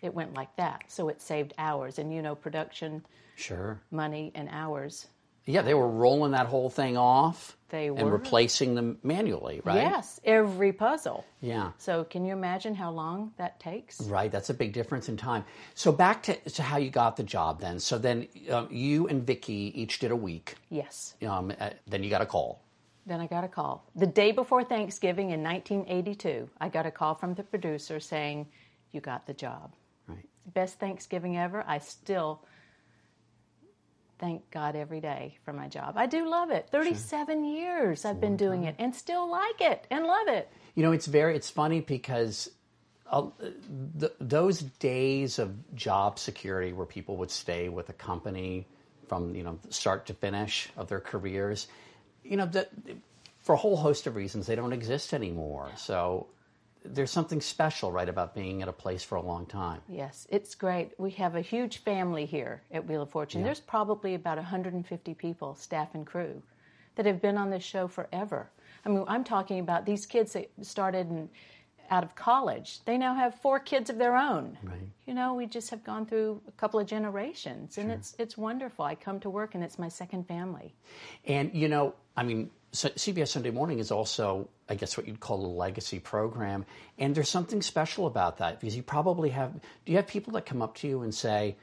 it 0.03 0.15
went 0.15 0.35
like 0.35 0.55
that. 0.57 0.85
So 0.89 1.09
it 1.09 1.21
saved 1.21 1.55
hours. 1.59 1.99
And 1.99 2.13
you 2.13 2.23
know, 2.23 2.35
production, 2.35 3.05
Sure. 3.37 3.81
money, 3.91 4.33
and 4.35 4.49
hours. 4.51 5.07
Yeah, 5.45 5.63
they 5.63 5.75
were 5.75 5.89
rolling 5.89 6.33
that 6.33 6.47
whole 6.47 6.71
thing 6.71 6.97
off. 6.97 7.57
They 7.71 7.89
and 7.89 8.03
were. 8.03 8.13
replacing 8.13 8.77
them 8.77 8.99
manually, 9.03 9.61
right? 9.65 9.83
Yes, 9.83 10.21
every 10.25 10.73
puzzle. 10.73 11.25
Yeah. 11.41 11.73
So 11.79 12.05
can 12.05 12.25
you 12.25 12.33
imagine 12.33 12.77
how 12.77 12.93
long 12.93 13.33
that 13.39 13.59
takes? 13.59 14.01
Right, 14.03 14.31
that's 14.31 14.51
a 14.51 14.55
big 14.55 14.73
difference 14.73 15.09
in 15.09 15.17
time. 15.17 15.45
So 15.75 15.91
back 15.91 16.23
to, 16.25 16.37
to 16.51 16.63
how 16.63 16.77
you 16.77 16.91
got 16.91 17.17
the 17.17 17.25
job 17.25 17.61
then. 17.61 17.81
So 17.81 17.99
then 17.99 18.29
um, 18.51 18.69
you 18.71 19.09
and 19.09 19.27
Vicky 19.27 19.73
each 19.75 19.99
did 19.99 20.13
a 20.13 20.17
week. 20.17 20.55
Yes. 20.71 21.15
Um, 21.27 21.53
uh, 21.59 21.71
then 21.89 22.05
you 22.05 22.11
got 22.11 22.23
a 22.23 22.27
call. 22.27 22.62
Then 23.07 23.21
I 23.21 23.27
got 23.27 23.45
a 23.45 23.49
call. 23.49 23.85
The 23.97 24.07
day 24.07 24.33
before 24.33 24.63
Thanksgiving 24.63 25.31
in 25.31 25.43
1982, 25.43 26.49
I 26.61 26.69
got 26.69 26.87
a 26.87 26.91
call 26.91 27.15
from 27.15 27.35
the 27.35 27.43
producer 27.43 27.99
saying, 27.99 28.47
You 28.93 29.01
got 29.01 29.27
the 29.27 29.35
job. 29.35 29.73
Right. 30.07 30.25
Best 30.55 30.79
Thanksgiving 30.79 31.37
ever. 31.37 31.65
I 31.67 31.79
still 31.79 32.45
thank 34.23 34.49
God 34.53 34.77
every 34.77 35.01
day 35.01 35.37
for 35.45 35.53
my 35.53 35.67
job. 35.67 35.95
I 35.97 36.07
do 36.07 36.29
love 36.29 36.51
it. 36.53 36.69
37 36.71 37.45
years 37.45 38.05
I've 38.05 38.21
been 38.21 38.37
doing 38.37 38.65
it 38.65 38.77
and 38.79 38.95
still 38.95 39.29
like 39.29 39.61
it 39.61 39.85
and 39.91 40.07
love 40.07 40.29
it. 40.29 40.49
You 40.77 40.85
know, 40.85 40.93
it's 40.93 41.07
very 41.07 41.35
it's 41.35 41.51
funny 41.51 41.81
because 41.81 42.49
uh, 43.11 43.27
th- 43.99 44.13
those 44.21 44.61
days 44.63 45.41
of 45.41 45.75
job 45.75 46.21
security 46.21 46.73
where 46.73 46.87
people 46.87 47.17
would 47.17 47.33
stay 47.33 47.69
with 47.69 47.89
a 47.89 47.93
company 47.93 48.67
from 49.09 49.35
you 49.35 49.43
know 49.43 49.59
start 49.69 50.07
to 50.07 50.15
finish 50.15 50.71
of 50.77 50.89
their 50.89 51.01
careers, 51.01 51.67
you 52.25 52.37
know, 52.37 52.47
that 52.47 52.71
for 53.41 53.55
a 53.55 53.57
whole 53.57 53.77
host 53.77 54.07
of 54.07 54.17
reasons 54.17 54.47
they 54.47 54.55
don't 54.55 54.73
exist 54.73 55.13
anymore. 55.13 55.71
So 55.77 56.29
there's 56.85 57.11
something 57.11 57.41
special, 57.41 57.93
right, 57.93 58.09
about 58.09 58.35
being 58.35 58.63
at 58.63 58.69
a 58.69 58.73
place 58.73 59.03
for 59.03 59.17
a 59.17 59.23
long 59.23 59.47
time. 59.47 59.81
Yes, 59.89 60.27
it's 60.31 60.55
great. 60.55 60.93
We 60.99 61.11
have 61.13 61.37
a 61.37 61.41
huge 61.41 61.79
family 61.79 62.27
here 62.27 62.63
at 62.73 62.87
Wheel 62.87 63.03
of 63.03 63.11
Fortune. 63.11 63.43
There's 63.43 63.61
probably 63.61 64.15
about 64.15 64.37
150 64.37 65.15
people, 65.15 65.55
staff 65.55 65.95
and 65.95 66.07
crew, 66.07 66.43
that 66.97 67.07
have 67.07 67.23
been 67.23 67.37
on 67.37 67.51
this 67.51 67.63
show 67.63 67.89
forever. 67.89 68.51
I 68.85 68.89
mean, 68.89 69.05
I'm 69.07 69.25
talking 69.25 69.61
about 69.61 69.87
these 69.87 70.07
kids 70.07 70.33
that 70.33 70.51
started 70.63 71.09
in, 71.09 71.29
out 71.91 72.03
of 72.03 72.15
college. 72.15 72.81
They 72.85 72.99
now 72.99 73.15
have 73.15 73.35
four 73.37 73.61
kids 73.61 73.91
of 73.91 73.99
their 73.99 74.17
own. 74.17 74.59
Right. 74.63 74.81
You 75.07 75.15
know, 75.15 75.35
we 75.35 75.47
just 75.47 75.71
have 75.71 75.85
gone 75.85 76.07
through 76.07 76.41
a 76.49 76.53
couple 76.53 76.81
of 76.81 76.87
generations, 76.87 77.79
and 77.79 77.91
it's 77.91 78.17
it's 78.19 78.37
wonderful. 78.37 78.85
I 78.85 78.95
come 78.95 79.21
to 79.21 79.31
work, 79.31 79.55
and 79.55 79.63
it's 79.63 79.79
my 79.79 79.89
second 79.89 80.27
family. 80.27 80.75
And 81.27 81.55
you 81.55 81.69
know, 81.69 81.95
I 82.17 82.23
mean, 82.23 82.51
so 82.73 82.89
CBS 82.91 83.29
Sunday 83.29 83.51
Morning 83.51 83.79
is 83.79 83.91
also, 83.91 84.49
I 84.69 84.75
guess, 84.75 84.97
what 84.97 85.07
you'd 85.07 85.21
call 85.21 85.45
a 85.45 85.49
legacy 85.49 85.99
program. 85.99 86.65
And 86.99 87.15
there's 87.15 87.29
something 87.29 87.63
special 87.63 88.07
about 88.07 88.39
that 88.39 88.61
because 88.61 88.77
you 88.77 88.83
probably 88.83 89.31
have. 89.31 89.53
Do 89.85 89.93
you 89.93 89.97
have 89.97 90.07
people 90.07 90.33
that 90.35 90.47
come 90.47 90.63
up 90.63 90.77
to 90.77 90.89
you 90.89 91.03
and 91.03 91.15
say, 91.15 91.57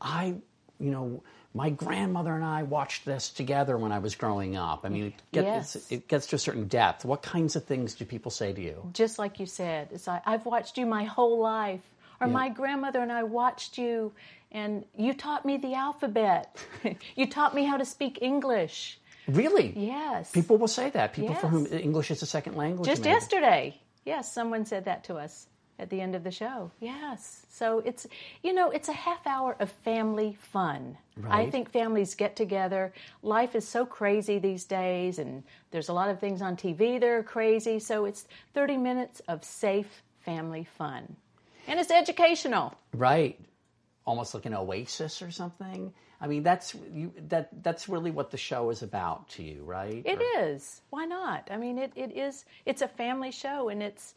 "I, 0.00 0.34
you 0.78 0.90
know." 0.90 1.22
My 1.54 1.70
grandmother 1.70 2.34
and 2.34 2.44
I 2.44 2.62
watched 2.64 3.06
this 3.06 3.30
together 3.30 3.78
when 3.78 3.90
I 3.90 4.00
was 4.00 4.14
growing 4.14 4.54
up. 4.54 4.82
I 4.84 4.90
mean, 4.90 5.06
it, 5.06 5.14
get, 5.32 5.44
Yes. 5.44 5.90
it 5.90 6.06
gets 6.06 6.26
to 6.28 6.36
a 6.36 6.38
certain 6.38 6.68
depth. 6.68 7.06
What 7.06 7.22
kinds 7.22 7.56
of 7.56 7.64
things 7.64 7.94
do 7.94 8.04
people 8.04 8.30
say 8.30 8.52
to 8.52 8.60
you? 8.60 8.90
just 8.92 9.18
like 9.18 9.40
you 9.40 9.46
said. 9.46 9.88
It's 9.90 10.06
like 10.06 10.22
I've 10.26 10.44
watched 10.44 10.76
you 10.76 10.84
my 10.84 11.04
whole 11.04 11.38
life, 11.40 11.80
or 12.20 12.26
Yeah. 12.26 12.34
my 12.34 12.48
grandmother 12.50 13.00
and 13.00 13.10
I 13.10 13.22
watched 13.24 13.78
you, 13.78 14.12
and 14.52 14.84
you 14.94 15.14
taught 15.14 15.46
me 15.46 15.56
the 15.56 15.74
alphabet. 15.74 16.54
you 17.16 17.26
taught 17.26 17.54
me 17.54 17.64
how 17.64 17.78
to 17.78 17.84
speak 17.86 18.18
English. 18.20 18.97
Really? 19.28 19.74
Yes. 19.76 20.32
People 20.32 20.56
will 20.56 20.68
say 20.68 20.90
that. 20.90 21.12
People 21.12 21.34
for 21.34 21.48
whom 21.48 21.66
English 21.66 22.10
is 22.10 22.22
a 22.22 22.26
second 22.26 22.56
language. 22.56 22.88
Just 22.88 23.02
maybe. 23.02 23.12
yesterday, 23.12 23.80
yes, 24.04 24.32
someone 24.32 24.64
said 24.64 24.86
that 24.86 25.04
to 25.04 25.16
us 25.16 25.46
at 25.78 25.90
the 25.90 26.00
end 26.00 26.14
of 26.14 26.24
the 26.24 26.30
show. 26.30 26.70
Yes. 26.80 27.46
So 27.50 27.80
it's 27.80 28.06
you 28.42 28.52
know 28.52 28.70
it's 28.70 28.88
a 28.88 28.92
half 28.92 29.26
hour 29.26 29.56
of 29.60 29.70
family 29.84 30.36
fun. 30.40 30.96
Right. 31.16 31.46
I 31.46 31.50
think 31.50 31.70
families 31.70 32.14
get 32.14 32.36
together. 32.36 32.92
Life 33.22 33.54
is 33.54 33.66
so 33.66 33.86
crazy 33.86 34.38
these 34.38 34.64
days, 34.64 35.18
and 35.18 35.44
there's 35.70 35.88
a 35.88 35.92
lot 35.92 36.10
of 36.10 36.20
things 36.20 36.42
on 36.42 36.56
TV 36.56 36.98
that 36.98 37.08
are 37.08 37.22
crazy. 37.22 37.78
So 37.78 38.06
it's 38.06 38.26
30 38.54 38.76
minutes 38.78 39.20
of 39.28 39.44
safe 39.44 40.02
family 40.20 40.66
fun, 40.78 41.16
and 41.66 41.78
it's 41.78 41.90
educational. 41.90 42.74
Right. 42.94 43.38
Almost 44.06 44.34
like 44.34 44.46
an 44.46 44.54
oasis 44.54 45.20
or 45.20 45.30
something. 45.30 45.92
I 46.20 46.26
mean, 46.26 46.42
that's 46.42 46.74
you. 46.92 47.12
That 47.28 47.62
that's 47.62 47.88
really 47.88 48.10
what 48.10 48.30
the 48.30 48.36
show 48.36 48.70
is 48.70 48.82
about 48.82 49.28
to 49.30 49.42
you, 49.42 49.62
right? 49.62 50.02
It 50.04 50.18
Or- 50.20 50.42
is. 50.42 50.82
Why 50.90 51.04
not? 51.04 51.48
I 51.50 51.56
mean, 51.56 51.78
it, 51.78 51.92
it 51.94 52.16
is. 52.16 52.44
It's 52.66 52.82
a 52.82 52.88
family 52.88 53.30
show, 53.30 53.68
and 53.68 53.82
it's 53.82 54.14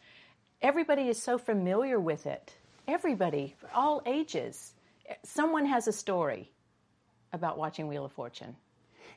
everybody 0.62 1.08
is 1.10 1.22
so 1.22 1.38
familiar 1.38 2.00
with 2.00 2.26
it. 2.26 2.56
Everybody, 2.88 3.56
all 3.74 4.02
ages. 4.06 4.74
Someone 5.24 5.66
has 5.68 5.88
a 5.88 5.92
story 5.92 6.52
about 7.34 7.58
watching 7.58 7.88
Wheel 7.88 8.06
of 8.06 8.12
Fortune. 8.12 8.56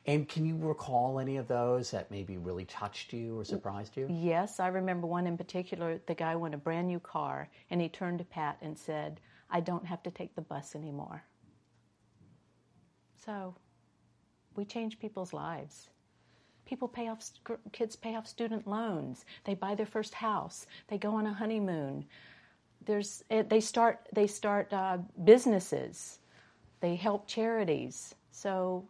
And 0.07 0.29
can 0.29 0.45
you 0.45 0.59
recall 0.59 1.19
any 1.19 1.38
of 1.38 1.49
those 1.49 1.91
that 1.93 2.11
maybe 2.11 2.37
really 2.37 2.67
touched 2.67 3.14
you 3.14 3.38
or 3.41 3.45
surprised 3.45 3.97
you? 3.97 4.07
Yes, 4.11 4.61
I 4.61 4.67
remember 4.69 5.07
one 5.07 5.26
in 5.26 5.38
particular. 5.38 5.99
The 6.07 6.14
guy 6.14 6.37
won 6.37 6.53
a 6.53 6.59
brand 6.59 6.88
new 6.88 7.00
car, 7.00 7.49
and 7.71 7.81
he 7.81 7.88
turned 7.88 8.19
to 8.19 8.25
Pat 8.25 8.59
and 8.61 8.76
said, 8.79 9.21
"I 9.50 9.61
don't 9.61 9.87
have 9.87 10.03
to 10.03 10.11
take 10.11 10.35
the 10.35 10.43
bus 10.43 10.75
anymore." 10.75 11.25
So, 13.25 13.54
we 14.54 14.64
change 14.64 14.99
people's 14.99 15.33
lives. 15.33 15.88
People 16.66 16.88
pay 16.88 17.09
off, 17.09 17.31
kids 17.73 17.97
pay 17.97 18.14
off 18.16 18.26
student 18.26 18.66
loans. 18.66 19.25
They 19.45 19.54
buy 19.54 19.75
their 19.75 19.87
first 19.87 20.14
house. 20.14 20.66
They 20.88 20.99
go 20.99 21.14
on 21.14 21.26
a 21.26 21.33
honeymoon. 21.33 22.04
There's, 22.85 23.25
they 23.28 23.61
start, 23.61 24.09
they 24.12 24.26
start 24.26 24.73
uh, 24.73 24.99
businesses. 25.25 26.19
They 26.81 26.97
help 26.97 27.26
charities. 27.26 28.14
So, 28.31 28.85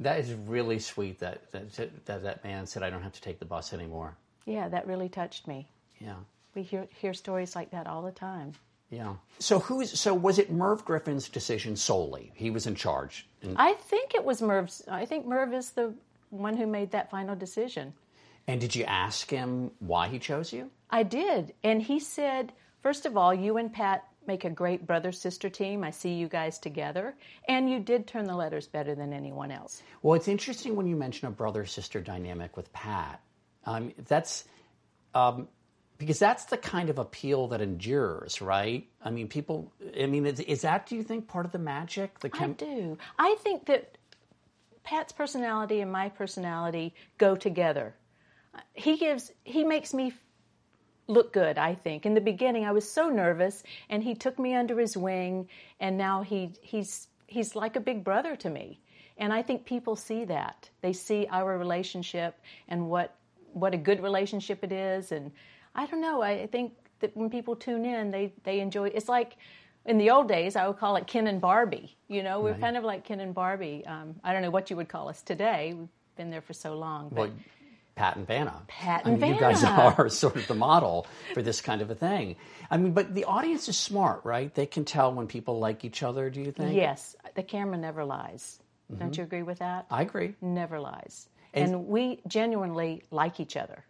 That 0.00 0.18
is 0.18 0.32
really 0.32 0.78
sweet. 0.78 1.18
That 1.20 1.50
that 1.52 1.72
that, 2.06 2.22
that 2.22 2.44
man 2.44 2.66
said, 2.66 2.82
"I 2.82 2.90
don't 2.90 3.02
have 3.02 3.12
to 3.12 3.20
take 3.20 3.38
the 3.38 3.44
bus 3.44 3.72
anymore." 3.72 4.16
yeah, 4.46 4.68
that 4.68 4.86
really 4.86 5.08
touched 5.08 5.46
me. 5.46 5.68
Yeah. 5.98 6.16
We 6.54 6.62
hear, 6.62 6.88
hear 7.00 7.12
stories 7.14 7.54
like 7.54 7.70
that 7.70 7.86
all 7.86 8.02
the 8.02 8.12
time. 8.12 8.52
Yeah. 8.90 9.14
So 9.38 9.58
who's 9.58 9.98
so 9.98 10.14
was 10.14 10.38
it 10.38 10.50
Merv 10.50 10.84
Griffin's 10.84 11.28
decision 11.28 11.76
solely? 11.76 12.32
He 12.34 12.50
was 12.50 12.66
in 12.66 12.74
charge. 12.74 13.26
And, 13.42 13.56
I 13.58 13.74
think 13.74 14.14
it 14.14 14.24
was 14.24 14.40
Merv's. 14.40 14.82
I 14.88 15.04
think 15.06 15.26
Merv 15.26 15.52
is 15.52 15.70
the 15.70 15.94
one 16.30 16.56
who 16.56 16.66
made 16.66 16.90
that 16.92 17.10
final 17.10 17.34
decision. 17.36 17.94
and 18.46 18.60
did 18.60 18.74
you 18.74 18.84
ask 18.84 19.28
him 19.30 19.70
why 19.80 20.08
he 20.08 20.18
chose 20.18 20.52
you? 20.52 20.70
I 20.90 21.02
did. 21.02 21.52
And 21.64 21.82
he 21.82 21.98
said, 21.98 22.52
first 22.80 23.06
of 23.06 23.16
all, 23.16 23.34
you 23.34 23.56
and 23.56 23.72
Pat 23.72 24.04
make 24.26 24.44
a 24.44 24.50
great 24.50 24.86
brother 24.86 25.12
sister 25.12 25.48
team. 25.48 25.82
I 25.84 25.90
see 25.90 26.14
you 26.14 26.28
guys 26.28 26.58
together. 26.58 27.14
And 27.48 27.70
you 27.70 27.80
did 27.80 28.06
turn 28.06 28.24
the 28.24 28.34
letters 28.36 28.66
better 28.66 28.94
than 28.94 29.12
anyone 29.12 29.50
else. 29.50 29.82
Well, 30.02 30.14
it's 30.14 30.28
interesting 30.28 30.76
when 30.76 30.86
you 30.86 30.96
mention 30.96 31.28
a 31.28 31.30
brother 31.30 31.64
sister 31.66 32.00
dynamic 32.00 32.56
with 32.56 32.72
Pat. 32.72 33.20
Um, 33.64 33.92
that's 34.06 34.44
um, 35.14 35.48
because 35.98 36.18
that's 36.18 36.44
the 36.46 36.56
kind 36.56 36.90
of 36.90 36.98
appeal 36.98 37.48
that 37.48 37.60
endures, 37.60 38.40
right? 38.40 38.86
I 39.02 39.10
mean, 39.10 39.28
people. 39.28 39.72
I 39.98 40.06
mean, 40.06 40.26
is, 40.26 40.40
is 40.40 40.62
that 40.62 40.86
do 40.86 40.96
you 40.96 41.02
think 41.02 41.28
part 41.28 41.46
of 41.46 41.52
the 41.52 41.58
magic? 41.58 42.18
The 42.20 42.30
I 42.32 42.38
chem- 42.38 42.52
do. 42.54 42.98
I 43.18 43.36
think 43.40 43.66
that 43.66 43.96
Pat's 44.84 45.12
personality 45.12 45.80
and 45.80 45.90
my 45.90 46.08
personality 46.08 46.94
go 47.18 47.34
together. 47.34 47.94
He 48.74 48.96
gives, 48.96 49.32
he 49.44 49.64
makes 49.64 49.92
me 49.92 50.12
look 51.08 51.32
good, 51.32 51.58
I 51.58 51.74
think. 51.74 52.06
In 52.06 52.14
the 52.14 52.20
beginning, 52.20 52.64
I 52.64 52.72
was 52.72 52.88
so 52.88 53.08
nervous, 53.08 53.62
and 53.90 54.02
he 54.02 54.14
took 54.14 54.38
me 54.38 54.54
under 54.54 54.78
his 54.78 54.96
wing, 54.96 55.48
and 55.80 55.96
now 55.98 56.22
he, 56.22 56.52
he's, 56.62 57.08
he's 57.26 57.54
like 57.54 57.76
a 57.76 57.80
big 57.80 58.04
brother 58.04 58.36
to 58.36 58.50
me. 58.50 58.80
And 59.18 59.32
I 59.32 59.42
think 59.42 59.64
people 59.64 59.96
see 59.96 60.24
that. 60.26 60.68
They 60.82 60.92
see 60.92 61.26
our 61.30 61.58
relationship 61.58 62.38
and 62.68 62.88
what, 62.88 63.14
what 63.52 63.72
a 63.74 63.78
good 63.78 64.02
relationship 64.02 64.62
it 64.62 64.72
is. 64.72 65.10
And 65.10 65.32
I 65.76 65.86
don't 65.86 66.00
know, 66.00 66.22
I 66.22 66.46
think 66.46 66.72
that 67.00 67.16
when 67.16 67.30
people 67.30 67.54
tune 67.54 67.84
in, 67.84 68.10
they, 68.10 68.32
they 68.44 68.60
enjoy 68.60 68.88
It's 68.88 69.08
like, 69.08 69.36
in 69.84 69.98
the 69.98 70.10
old 70.10 70.26
days, 70.28 70.56
I 70.56 70.66
would 70.66 70.78
call 70.78 70.96
it 70.96 71.06
Ken 71.06 71.28
and 71.28 71.40
Barbie. 71.40 71.96
You 72.08 72.24
know, 72.24 72.40
we're 72.40 72.54
kind 72.54 72.76
of 72.76 72.82
like 72.82 73.04
Ken 73.04 73.20
and 73.20 73.32
Barbie. 73.32 73.84
Um, 73.86 74.16
I 74.24 74.32
don't 74.32 74.42
know 74.42 74.50
what 74.50 74.68
you 74.68 74.76
would 74.76 74.88
call 74.88 75.08
us 75.08 75.22
today. 75.22 75.74
We've 75.74 75.88
been 76.16 76.30
there 76.30 76.40
for 76.40 76.54
so 76.54 76.74
long. 76.74 77.10
But 77.10 77.16
Well, 77.16 77.30
Pat 77.94 78.16
and 78.16 78.26
Vanna. 78.26 78.62
Pat 78.66 79.02
I 79.04 79.10
and 79.10 79.20
mean, 79.20 79.34
You 79.34 79.40
guys 79.40 79.62
are 79.64 80.08
sort 80.08 80.36
of 80.36 80.46
the 80.48 80.54
model 80.56 81.06
for 81.34 81.42
this 81.42 81.60
kind 81.60 81.82
of 81.82 81.90
a 81.90 81.94
thing. 81.94 82.34
I 82.70 82.78
mean, 82.78 82.92
but 82.92 83.14
the 83.14 83.24
audience 83.26 83.68
is 83.68 83.76
smart, 83.76 84.22
right? 84.24 84.52
They 84.54 84.66
can 84.66 84.84
tell 84.84 85.12
when 85.12 85.28
people 85.28 85.60
like 85.60 85.84
each 85.84 86.02
other. 86.02 86.30
Do 86.30 86.40
you 86.40 86.50
think? 86.52 86.74
yes, 86.74 87.14
the 87.36 87.42
camera 87.44 87.76
never 87.78 88.04
lies. 88.04 88.58
Don't 88.98 89.16
you 89.16 89.22
agree 89.24 89.42
with 89.42 89.58
that? 89.60 89.86
I 89.90 90.02
agree. 90.02 90.34
never 90.40 90.78
lies. 90.80 91.28
And- 91.54 91.72
And, 91.72 91.86
we 91.86 92.20
genuinely 92.26 93.02
like 93.10 93.40
each 93.40 93.56
other. 93.56 93.84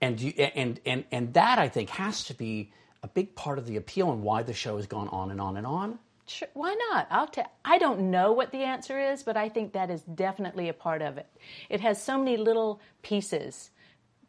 And 0.00 0.20
you, 0.20 0.30
and 0.30 0.80
and 0.86 1.04
and 1.12 1.34
that 1.34 1.58
I 1.58 1.68
think 1.68 1.90
has 1.90 2.24
to 2.24 2.34
be 2.34 2.72
a 3.02 3.08
big 3.08 3.34
part 3.34 3.58
of 3.58 3.66
the 3.66 3.76
appeal 3.76 4.10
and 4.12 4.22
why 4.22 4.42
the 4.42 4.54
show 4.54 4.76
has 4.76 4.86
gone 4.86 5.08
on 5.08 5.30
and 5.30 5.40
on 5.40 5.56
and 5.56 5.66
on. 5.66 5.98
Sure, 6.26 6.48
why 6.54 6.74
not? 6.90 7.06
I'll 7.10 7.26
tell. 7.26 7.50
I 7.64 7.78
don't 7.78 8.10
know 8.10 8.32
what 8.32 8.52
the 8.52 8.58
answer 8.58 8.98
is, 8.98 9.22
but 9.22 9.36
I 9.36 9.48
think 9.48 9.72
that 9.72 9.90
is 9.90 10.02
definitely 10.02 10.68
a 10.68 10.72
part 10.72 11.02
of 11.02 11.18
it. 11.18 11.26
It 11.68 11.80
has 11.80 12.02
so 12.02 12.16
many 12.18 12.36
little 12.36 12.80
pieces. 13.02 13.70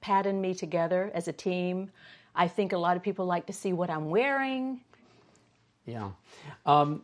Pat 0.01 0.25
and 0.25 0.41
me 0.41 0.55
together 0.55 1.11
as 1.13 1.27
a 1.27 1.33
team. 1.33 1.91
I 2.33 2.47
think 2.47 2.73
a 2.73 2.77
lot 2.77 2.97
of 2.97 3.03
people 3.03 3.25
like 3.27 3.45
to 3.47 3.53
see 3.53 3.71
what 3.71 3.89
I'm 3.91 4.09
wearing. 4.09 4.81
Yeah. 5.85 6.11
Um, 6.65 7.03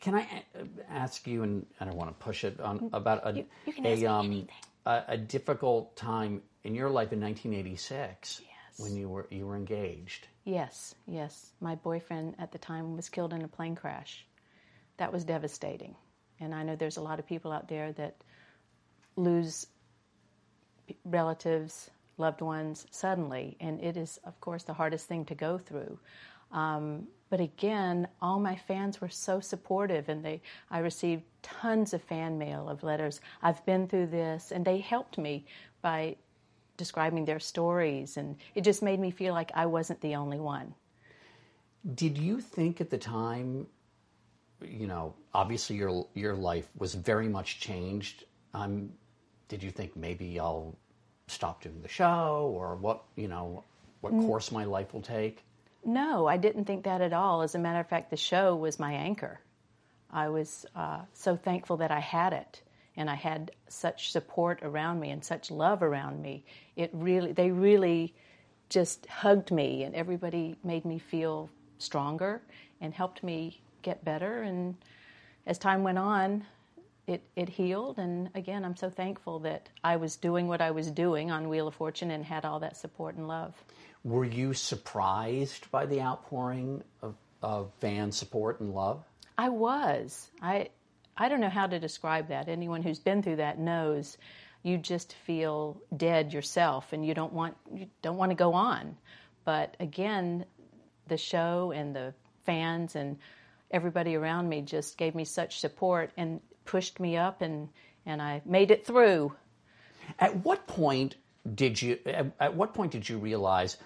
can 0.00 0.14
I 0.14 0.44
ask 0.90 1.26
you, 1.26 1.42
and 1.42 1.66
I 1.80 1.86
don't 1.86 1.96
want 1.96 2.10
to 2.10 2.24
push 2.24 2.44
it 2.44 2.60
on 2.60 2.90
about 2.92 3.26
a 3.26 3.32
You- 3.32 3.46
you 3.66 3.72
can 3.72 3.86
ask 3.86 4.00
me 4.00 4.06
a, 4.06 4.10
um, 4.10 4.48
a 4.84 5.04
a 5.08 5.16
difficult 5.16 5.96
time 5.96 6.42
in 6.64 6.74
your 6.74 6.90
life 6.90 7.12
in 7.12 7.20
1986 7.20 8.42
when 8.78 8.96
you 8.96 9.08
were 9.08 9.26
you 9.30 9.46
were 9.46 9.56
engaged. 9.56 10.26
Yes, 10.44 10.94
yes. 11.06 11.52
My 11.60 11.74
boyfriend 11.74 12.36
at 12.38 12.52
the 12.52 12.58
time 12.58 12.96
was 12.96 13.08
killed 13.08 13.32
in 13.32 13.42
a 13.42 13.48
plane 13.48 13.76
crash. 13.76 14.26
That 14.96 15.12
was 15.12 15.24
devastating. 15.24 15.94
And 16.40 16.54
I 16.54 16.62
know 16.62 16.76
there's 16.76 16.96
a 16.96 17.02
lot 17.02 17.18
of 17.18 17.26
people 17.26 17.52
out 17.52 17.68
there 17.68 17.92
that 17.92 18.16
lose 19.16 19.66
relatives, 21.04 21.90
loved 22.18 22.40
ones 22.40 22.86
suddenly. 22.90 23.56
And 23.60 23.80
it 23.82 23.96
is, 23.96 24.18
of 24.24 24.40
course, 24.40 24.64
the 24.64 24.74
hardest 24.74 25.06
thing 25.06 25.24
to 25.26 25.34
go 25.34 25.58
through. 25.58 25.98
Um, 26.50 27.06
but 27.30 27.40
again, 27.40 28.08
all 28.20 28.38
my 28.38 28.56
fans 28.56 29.00
were 29.00 29.08
so 29.08 29.40
supportive, 29.40 30.10
and 30.10 30.22
they 30.22 30.42
I 30.70 30.80
received 30.80 31.22
tons 31.42 31.94
of 31.94 32.02
fan 32.02 32.36
mail 32.36 32.68
of 32.68 32.82
letters. 32.82 33.20
I've 33.42 33.64
been 33.64 33.88
through 33.88 34.08
this, 34.08 34.52
and 34.52 34.64
they 34.64 34.78
helped 34.78 35.16
me 35.16 35.46
by 35.80 36.16
describing 36.76 37.24
their 37.24 37.40
stories, 37.40 38.16
and 38.16 38.36
it 38.54 38.62
just 38.62 38.82
made 38.82 39.00
me 39.00 39.10
feel 39.10 39.34
like 39.34 39.50
I 39.54 39.66
wasn't 39.66 40.00
the 40.00 40.16
only 40.16 40.40
one. 40.40 40.74
Did 41.94 42.16
you 42.18 42.40
think 42.40 42.80
at 42.80 42.90
the 42.90 42.98
time, 42.98 43.66
you 44.60 44.86
know, 44.86 45.14
obviously 45.34 45.76
your 45.76 46.06
your 46.14 46.34
life 46.34 46.68
was 46.76 46.94
very 46.94 47.28
much 47.28 47.60
changed. 47.60 48.24
Um, 48.54 48.90
did 49.48 49.62
you 49.62 49.70
think 49.70 49.96
maybe 49.96 50.38
I'll 50.38 50.76
stop 51.26 51.62
doing 51.62 51.82
the 51.82 51.88
show 51.88 52.52
or 52.54 52.76
what? 52.76 53.02
You 53.16 53.28
know, 53.28 53.64
what 54.00 54.12
course 54.12 54.52
my 54.52 54.64
life 54.64 54.92
will 54.94 55.02
take? 55.02 55.44
No, 55.84 56.26
I 56.26 56.36
didn't 56.36 56.64
think 56.64 56.84
that 56.84 57.00
at 57.00 57.12
all. 57.12 57.42
As 57.42 57.54
a 57.54 57.58
matter 57.58 57.80
of 57.80 57.88
fact, 57.88 58.10
the 58.10 58.16
show 58.16 58.54
was 58.54 58.78
my 58.78 58.92
anchor. 58.92 59.40
I 60.10 60.28
was 60.28 60.66
uh, 60.76 61.00
so 61.14 61.36
thankful 61.36 61.78
that 61.78 61.90
I 61.90 62.00
had 62.00 62.32
it, 62.32 62.62
and 62.96 63.08
I 63.08 63.14
had 63.14 63.52
such 63.68 64.12
support 64.12 64.60
around 64.62 65.00
me 65.00 65.10
and 65.10 65.24
such 65.24 65.50
love 65.50 65.82
around 65.82 66.20
me. 66.20 66.44
It 66.76 66.90
really, 66.92 67.32
they 67.32 67.50
really 67.50 68.14
just 68.68 69.06
hugged 69.06 69.50
me, 69.50 69.84
and 69.84 69.94
everybody 69.94 70.56
made 70.64 70.84
me 70.84 70.98
feel 70.98 71.50
stronger 71.78 72.42
and 72.80 72.94
helped 72.94 73.22
me 73.22 73.60
get 73.82 74.04
better. 74.04 74.42
And 74.42 74.76
as 75.46 75.58
time 75.58 75.82
went 75.82 75.98
on, 75.98 76.44
it, 77.06 77.22
it 77.36 77.48
healed. 77.48 77.98
And 77.98 78.30
again, 78.34 78.64
I'm 78.64 78.76
so 78.76 78.88
thankful 78.88 79.40
that 79.40 79.68
I 79.82 79.96
was 79.96 80.16
doing 80.16 80.48
what 80.48 80.60
I 80.60 80.70
was 80.70 80.90
doing 80.90 81.30
on 81.30 81.48
Wheel 81.48 81.68
of 81.68 81.74
Fortune 81.74 82.10
and 82.10 82.24
had 82.24 82.44
all 82.44 82.60
that 82.60 82.76
support 82.76 83.16
and 83.16 83.26
love. 83.28 83.54
Were 84.04 84.24
you 84.24 84.54
surprised 84.54 85.70
by 85.70 85.86
the 85.86 86.00
outpouring 86.00 86.82
of, 87.02 87.14
of 87.42 87.72
fan 87.80 88.12
support 88.12 88.60
and 88.60 88.74
love? 88.74 89.04
I 89.38 89.48
was. 89.48 90.30
I 90.40 90.68
I 91.16 91.28
don't 91.28 91.40
know 91.40 91.50
how 91.50 91.66
to 91.66 91.78
describe 91.78 92.28
that. 92.28 92.48
Anyone 92.48 92.82
who's 92.82 92.98
been 92.98 93.22
through 93.22 93.36
that 93.36 93.58
knows 93.58 94.16
you 94.62 94.78
just 94.78 95.12
feel 95.12 95.80
dead 95.96 96.32
yourself 96.32 96.92
and 96.92 97.04
you 97.04 97.14
don't 97.14 97.32
want 97.32 97.56
you 97.74 97.86
don't 98.00 98.16
want 98.16 98.30
to 98.30 98.36
go 98.36 98.54
on. 98.54 98.96
But 99.44 99.76
again, 99.80 100.46
the 101.08 101.16
show 101.16 101.72
and 101.72 101.94
the 101.94 102.14
fans 102.44 102.96
and 102.96 103.18
everybody 103.70 104.14
around 104.14 104.48
me 104.48 104.62
just 104.62 104.96
gave 104.96 105.14
me 105.14 105.24
such 105.24 105.60
support 105.60 106.12
and 106.16 106.40
pushed 106.64 107.00
me 107.00 107.16
up 107.16 107.42
and 107.42 107.68
and 108.06 108.22
I 108.22 108.42
made 108.44 108.70
it 108.70 108.86
through. 108.86 109.32
At 110.18 110.36
what 110.44 110.66
point 110.66 111.16
did 111.54 111.80
you 111.80 111.98
at, 112.06 112.26
at 112.38 112.54
what 112.54 112.74
point 112.74 112.92
did 112.92 113.08
you 113.08 113.18
realize, 113.18 113.76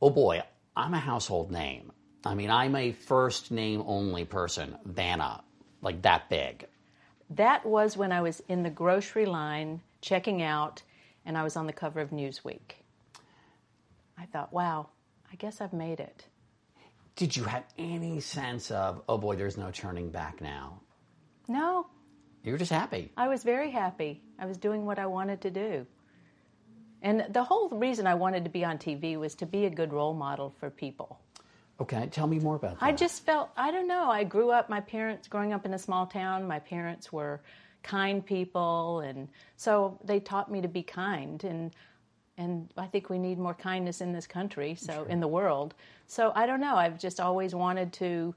oh 0.00 0.10
boy, 0.10 0.42
I'm 0.76 0.94
a 0.94 0.98
household 0.98 1.50
name. 1.50 1.92
I 2.24 2.34
mean, 2.34 2.50
I'm 2.50 2.74
a 2.74 2.92
first 2.92 3.50
name 3.50 3.82
only 3.86 4.24
person, 4.24 4.76
Vanna, 4.84 5.42
like 5.82 6.02
that 6.02 6.28
big. 6.28 6.66
That 7.30 7.64
was 7.66 7.96
when 7.96 8.12
I 8.12 8.20
was 8.22 8.40
in 8.48 8.62
the 8.62 8.70
grocery 8.70 9.26
line 9.26 9.80
checking 10.00 10.42
out 10.42 10.82
and 11.26 11.36
I 11.36 11.42
was 11.42 11.56
on 11.56 11.66
the 11.66 11.72
cover 11.72 12.00
of 12.00 12.10
Newsweek. 12.10 12.76
I 14.16 14.26
thought, 14.26 14.52
wow, 14.52 14.88
I 15.30 15.36
guess 15.36 15.60
I've 15.60 15.72
made 15.72 16.00
it. 16.00 16.26
Did 17.16 17.36
you 17.36 17.44
have 17.44 17.64
any 17.78 18.20
sense 18.20 18.70
of, 18.70 19.02
oh 19.08 19.18
boy, 19.18 19.36
there's 19.36 19.56
no 19.56 19.70
turning 19.70 20.10
back 20.10 20.40
now? 20.40 20.80
No, 21.48 21.86
You 22.44 22.52
were 22.52 22.58
just 22.58 22.70
happy. 22.72 23.10
I 23.16 23.28
was 23.28 23.42
very 23.42 23.70
happy. 23.70 24.22
I 24.38 24.46
was 24.46 24.56
doing 24.56 24.86
what 24.86 24.98
I 24.98 25.06
wanted 25.06 25.40
to 25.42 25.50
do. 25.50 25.86
And 27.02 27.26
the 27.30 27.44
whole 27.44 27.68
reason 27.70 28.06
I 28.06 28.14
wanted 28.14 28.44
to 28.44 28.50
be 28.50 28.64
on 28.64 28.78
TV 28.78 29.16
was 29.18 29.34
to 29.36 29.46
be 29.46 29.66
a 29.66 29.70
good 29.70 29.92
role 29.92 30.14
model 30.14 30.54
for 30.58 30.70
people. 30.70 31.20
Okay, 31.80 32.08
tell 32.10 32.26
me 32.26 32.40
more 32.40 32.56
about 32.56 32.80
that. 32.80 32.84
I 32.84 32.92
just 32.92 33.24
felt, 33.24 33.50
I 33.56 33.70
don't 33.70 33.86
know, 33.86 34.10
I 34.10 34.24
grew 34.24 34.50
up, 34.50 34.68
my 34.68 34.80
parents, 34.80 35.28
growing 35.28 35.52
up 35.52 35.64
in 35.64 35.74
a 35.74 35.78
small 35.78 36.06
town, 36.06 36.46
my 36.46 36.58
parents 36.58 37.12
were 37.12 37.40
kind 37.84 38.24
people, 38.24 39.00
and 39.00 39.28
so 39.56 39.98
they 40.04 40.18
taught 40.18 40.50
me 40.50 40.60
to 40.60 40.68
be 40.68 40.82
kind. 40.82 41.42
And, 41.44 41.70
and 42.36 42.68
I 42.76 42.86
think 42.86 43.08
we 43.10 43.18
need 43.18 43.38
more 43.38 43.54
kindness 43.54 44.00
in 44.00 44.12
this 44.12 44.26
country, 44.26 44.74
so 44.74 45.04
in 45.08 45.20
the 45.20 45.28
world. 45.28 45.74
So 46.08 46.32
I 46.34 46.46
don't 46.46 46.60
know, 46.60 46.74
I've 46.74 46.98
just 46.98 47.20
always 47.20 47.54
wanted 47.54 47.92
to 47.94 48.34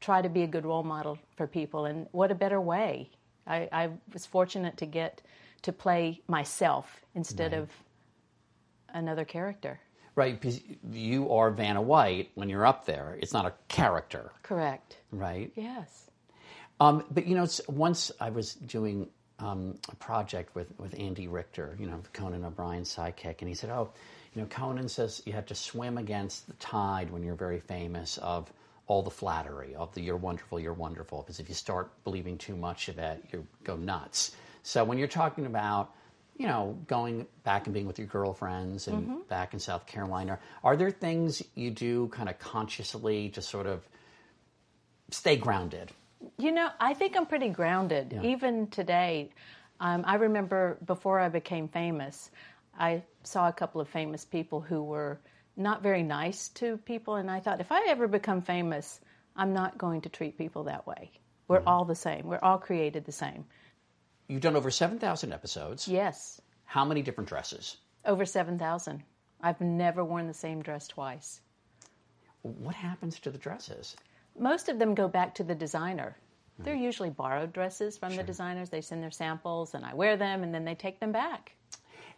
try 0.00 0.22
to 0.22 0.28
be 0.30 0.42
a 0.42 0.46
good 0.46 0.64
role 0.64 0.82
model 0.82 1.18
for 1.36 1.46
people, 1.46 1.84
and 1.84 2.06
what 2.12 2.30
a 2.30 2.34
better 2.34 2.60
way. 2.60 3.10
I, 3.46 3.68
I 3.70 3.90
was 4.14 4.24
fortunate 4.24 4.78
to 4.78 4.86
get 4.86 5.20
to 5.62 5.72
play 5.72 6.22
myself 6.26 7.02
instead 7.14 7.52
of 7.52 7.70
another 8.94 9.24
character. 9.24 9.80
Right, 10.18 10.38
because 10.38 10.60
you 10.92 11.32
are 11.32 11.50
Vanna 11.50 11.80
White 11.80 12.30
when 12.34 12.48
you're 12.50 12.66
up 12.66 12.84
there. 12.84 13.16
It's 13.22 13.32
not 13.32 13.46
a 13.46 13.54
character, 13.68 14.32
Correct. 14.42 14.96
right? 15.12 15.50
Yes. 15.54 16.10
Um, 16.80 17.04
but 17.10 17.26
you 17.26 17.34
know, 17.36 17.44
it's- 17.44 17.60
once 17.68 18.10
I 18.20 18.30
was 18.30 18.54
doing 18.54 19.08
um, 19.38 19.78
a 19.88 19.94
project 19.94 20.54
with, 20.56 20.76
with 20.78 20.98
Andy 20.98 21.28
Richter, 21.28 21.76
you 21.78 21.86
know, 21.86 22.00
Conan 22.12 22.44
O'Brien's 22.44 22.92
sidekick, 22.94 23.36
and 23.38 23.48
he 23.48 23.54
said, 23.54 23.70
"Oh, 23.70 23.90
you 24.34 24.42
know, 24.42 24.48
Conan 24.48 24.88
says 24.88 25.22
you 25.24 25.32
have 25.32 25.46
to 25.46 25.54
swim 25.54 25.96
against 25.96 26.48
the 26.48 26.54
tide 26.54 27.10
when 27.12 27.22
you're 27.22 27.36
very 27.36 27.60
famous 27.60 28.18
of 28.18 28.52
all 28.88 29.02
the 29.02 29.10
flattery 29.10 29.76
of 29.76 29.94
the 29.94 30.00
you're 30.00 30.16
wonderful, 30.16 30.58
you're 30.58 30.72
wonderful, 30.72 31.22
because 31.22 31.38
if 31.38 31.48
you 31.48 31.54
start 31.54 31.90
believing 32.02 32.36
too 32.36 32.56
much 32.56 32.88
of 32.88 32.98
it, 32.98 33.24
you 33.32 33.46
go 33.62 33.76
nuts." 33.76 34.32
So 34.64 34.82
when 34.82 34.98
you're 34.98 35.06
talking 35.06 35.46
about 35.46 35.92
you 36.38 36.46
know, 36.46 36.78
going 36.86 37.26
back 37.42 37.66
and 37.66 37.74
being 37.74 37.86
with 37.86 37.98
your 37.98 38.06
girlfriends 38.06 38.86
and 38.86 39.28
back 39.28 39.52
in 39.54 39.60
South 39.60 39.86
Carolina, 39.86 40.38
are 40.62 40.76
there 40.76 40.90
things 40.90 41.42
you 41.56 41.70
do 41.70 42.08
kind 42.08 42.28
of 42.28 42.38
consciously 42.38 43.28
to 43.30 43.42
sort 43.42 43.66
of 43.66 43.86
stay 45.10 45.36
grounded? 45.36 45.90
You 46.38 46.52
know, 46.52 46.68
I 46.80 46.94
think 46.94 47.16
I'm 47.16 47.26
pretty 47.26 47.48
grounded. 47.48 48.18
Even 48.22 48.68
today, 48.68 49.30
um, 49.80 50.04
I 50.06 50.14
remember 50.14 50.78
before 50.86 51.18
I 51.18 51.28
became 51.28 51.68
famous, 51.68 52.30
I 52.78 53.02
saw 53.24 53.48
a 53.48 53.52
couple 53.52 53.80
of 53.80 53.88
famous 53.88 54.24
people 54.24 54.60
who 54.60 54.82
were 54.82 55.18
not 55.56 55.82
very 55.82 56.04
nice 56.04 56.48
to 56.50 56.76
people, 56.78 57.16
and 57.16 57.28
I 57.28 57.40
thought, 57.40 57.60
if 57.60 57.72
I 57.72 57.86
ever 57.88 58.06
become 58.06 58.42
famous, 58.42 59.00
I'm 59.34 59.52
not 59.52 59.76
going 59.76 60.02
to 60.02 60.08
treat 60.08 60.38
people 60.38 60.64
that 60.64 60.86
way. 60.86 61.10
We're 61.48 61.62
all 61.66 61.84
the 61.84 61.96
same. 61.96 62.26
We're 62.26 62.38
all 62.42 62.58
created 62.58 63.04
the 63.04 63.12
same. 63.12 63.44
You've 64.28 64.42
done 64.42 64.56
over 64.56 64.70
7,000 64.70 65.32
episodes. 65.32 65.88
Yes, 65.88 66.40
How 66.64 66.84
many 66.84 67.02
different 67.02 67.28
dresses? 67.28 67.78
over 68.04 68.24
7,000. 68.24 69.02
I've 69.40 69.60
never 69.60 70.04
worn 70.04 70.26
the 70.26 70.34
same 70.34 70.62
dress 70.62 70.88
twice. 70.88 71.40
What 72.42 72.74
happens 72.74 73.18
to 73.20 73.30
the 73.30 73.38
dresses? 73.38 73.96
Most 74.38 74.68
of 74.68 74.78
them 74.78 74.94
go 74.94 75.08
back 75.08 75.34
to 75.36 75.44
the 75.44 75.54
designer. 75.54 76.16
Hmm. 76.56 76.64
They're 76.64 76.74
usually 76.74 77.10
borrowed 77.10 77.52
dresses 77.52 77.98
from 77.98 78.16
the 78.16 78.22
designers. 78.22 78.70
They 78.70 78.80
send 78.80 79.02
their 79.02 79.10
samples, 79.10 79.74
and 79.74 79.84
I 79.84 79.94
wear 79.94 80.16
them, 80.16 80.42
and 80.42 80.54
then 80.54 80.64
they 80.64 80.74
take 80.74 81.00
them 81.00 81.12
back. 81.12 81.52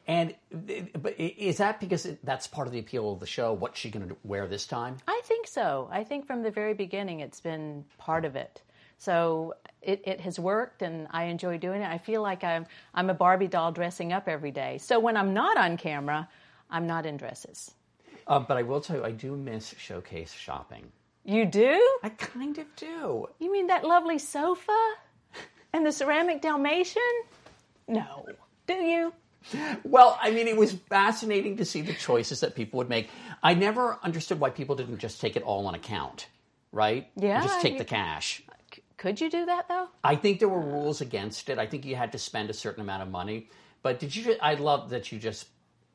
And 0.07 0.35
but 0.51 1.15
is 1.19 1.59
that 1.59 1.79
because 1.81 2.07
it, 2.07 2.25
that's 2.25 2.47
part 2.47 2.67
of 2.67 2.73
the 2.73 2.79
appeal 2.79 3.13
of 3.13 3.21
the 3.21 3.27
show? 3.27 3.53
What's 3.53 3.79
she 3.79 3.91
going 3.91 4.09
to 4.09 4.17
wear 4.25 4.47
this 4.47 4.67
time? 4.67 4.97
I 5.07 5.21
think 5.25 5.47
so. 5.47 5.89
I 5.93 6.05
think 6.05 6.27
from 6.27 6.43
the 6.43 6.51
very 6.51 6.75
beginning 6.75 7.21
it's 7.21 7.41
been 7.41 7.85
part 7.99 8.25
of 8.25 8.35
it. 8.35 8.63
So 9.01 9.55
it, 9.81 10.03
it 10.05 10.21
has 10.21 10.39
worked 10.39 10.83
and 10.83 11.09
I 11.11 11.25
enjoy 11.25 11.57
doing 11.57 11.81
it. 11.81 11.91
I 11.91 11.97
feel 11.97 12.21
like 12.21 12.45
I'm, 12.45 12.67
I'm 12.95 13.09
a 13.09 13.15
Barbie 13.15 13.47
doll 13.49 13.73
dressing 13.73 14.13
up 14.13 14.29
every 14.29 14.51
day. 14.51 14.77
So 14.77 15.01
when 15.01 15.17
I'm 15.17 15.33
not 15.33 15.57
on 15.57 15.79
camera, 15.79 16.29
I'm 16.69 16.87
not 16.87 17.07
in 17.07 17.17
dresses. 17.17 17.71
Uh, 18.27 18.41
but 18.41 18.59
I 18.59 18.63
will 18.63 18.83
tell 18.83 18.97
you, 18.99 19.05
I 19.05 19.13
do 19.13 19.35
miss 19.37 19.75
showcase 19.79 20.33
shopping. 20.35 20.93
You 21.25 21.47
do? 21.47 21.99
I 22.03 22.11
kind 22.11 22.59
of 22.59 22.67
do. 22.77 23.27
You 23.39 23.51
mean 23.51 23.69
that 23.69 23.85
lovely 23.85 24.19
sofa 24.19 24.79
and 25.73 25.87
the 25.87 25.93
ceramic 25.93 26.43
Dalmatian? 26.43 27.03
No. 27.89 28.27
Do 28.67 28.75
you? 28.75 29.15
Well, 29.83 30.19
I 30.21 30.31
mean, 30.31 30.47
it 30.47 30.59
was 30.59 30.75
fascinating 30.91 31.57
to 31.57 31.65
see 31.65 31.81
the 31.81 31.95
choices 31.95 32.41
that 32.41 32.55
people 32.55 32.77
would 32.77 32.91
make. 32.91 33.09
I 33.43 33.55
never 33.55 33.99
understood 34.03 34.39
why 34.41 34.51
people 34.51 34.77
didn't 34.77 34.99
just 34.99 35.23
take 35.23 35.37
it 35.37 35.43
all 35.43 35.67
on 35.67 35.75
account, 35.75 36.27
right? 36.71 37.09
Yeah, 37.17 37.41
Just 37.43 37.63
take 37.63 37.73
you- 37.73 37.79
the 37.79 37.87
cash. 37.87 38.43
Could 39.01 39.19
you 39.19 39.31
do 39.31 39.47
that 39.47 39.67
though? 39.67 39.89
I 40.05 40.15
think 40.15 40.41
there 40.41 40.49
were 40.51 40.61
rules 40.61 41.01
against 41.01 41.49
it. 41.49 41.59
I 41.59 41.67
think 41.67 41.87
you 41.87 41.97
had 41.97 42.13
to 42.13 42.19
spend 42.19 42.51
a 42.51 42.53
certain 42.53 42.83
amount 42.83 43.03
of 43.03 43.09
money. 43.11 43.49
But 43.83 43.99
did 43.99 44.15
you? 44.15 44.37
I 44.43 44.55
love 44.55 44.91
that 44.91 45.11
you 45.11 45.19
just 45.19 45.47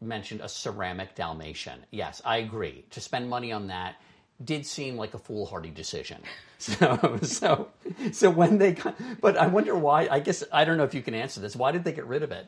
mentioned 0.01 0.41
a 0.41 0.49
ceramic 0.49 1.13
Dalmatian. 1.13 1.85
Yes, 1.91 2.19
I 2.25 2.37
agree. 2.37 2.83
To 2.89 2.99
spend 2.99 3.29
money 3.29 3.51
on 3.51 3.67
that 3.67 3.97
did 4.43 4.65
seem 4.65 4.97
like 4.97 5.13
a 5.13 5.19
foolhardy 5.19 5.69
decision. 5.69 6.21
So, 6.57 7.19
so, 7.21 7.67
so 8.13 8.29
when 8.29 8.57
they, 8.57 8.71
got- 8.71 8.95
but 9.21 9.35
I 9.35 9.47
wonder 9.47 9.75
why. 9.75 10.07
I 10.09 10.19
guess 10.21 10.41
I 10.53 10.63
don't 10.63 10.77
know 10.77 10.85
if 10.85 10.93
you 10.95 11.01
can 11.01 11.13
answer 11.13 11.41
this. 11.41 11.53
Why 11.53 11.73
did 11.73 11.83
they 11.83 11.91
get 11.91 12.05
rid 12.07 12.23
of 12.23 12.31
it? 12.31 12.47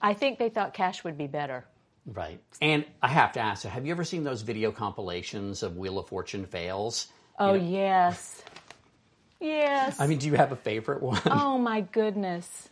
I 0.00 0.14
think 0.14 0.38
they 0.38 0.48
thought 0.48 0.72
cash 0.72 1.04
would 1.04 1.18
be 1.18 1.26
better. 1.26 1.66
Right. 2.06 2.40
And 2.62 2.86
I 3.02 3.08
have 3.08 3.32
to 3.32 3.40
ask, 3.40 3.64
have 3.66 3.84
you 3.84 3.92
ever 3.92 4.02
seen 4.02 4.24
those 4.24 4.40
video 4.40 4.72
compilations 4.72 5.62
of 5.62 5.76
Wheel 5.76 5.98
of 5.98 6.08
Fortune 6.08 6.46
fails? 6.46 7.08
Oh, 7.38 7.52
You 7.52 7.60
know- 7.60 7.68
yes. 7.68 8.42
Yes. 9.40 10.00
I 10.00 10.06
mean, 10.06 10.18
do 10.18 10.26
you 10.26 10.34
have 10.34 10.52
a 10.52 10.56
favorite 10.56 11.02
one? 11.02 11.20
Oh 11.26 11.58
my 11.58 11.80
goodness. 11.82 12.68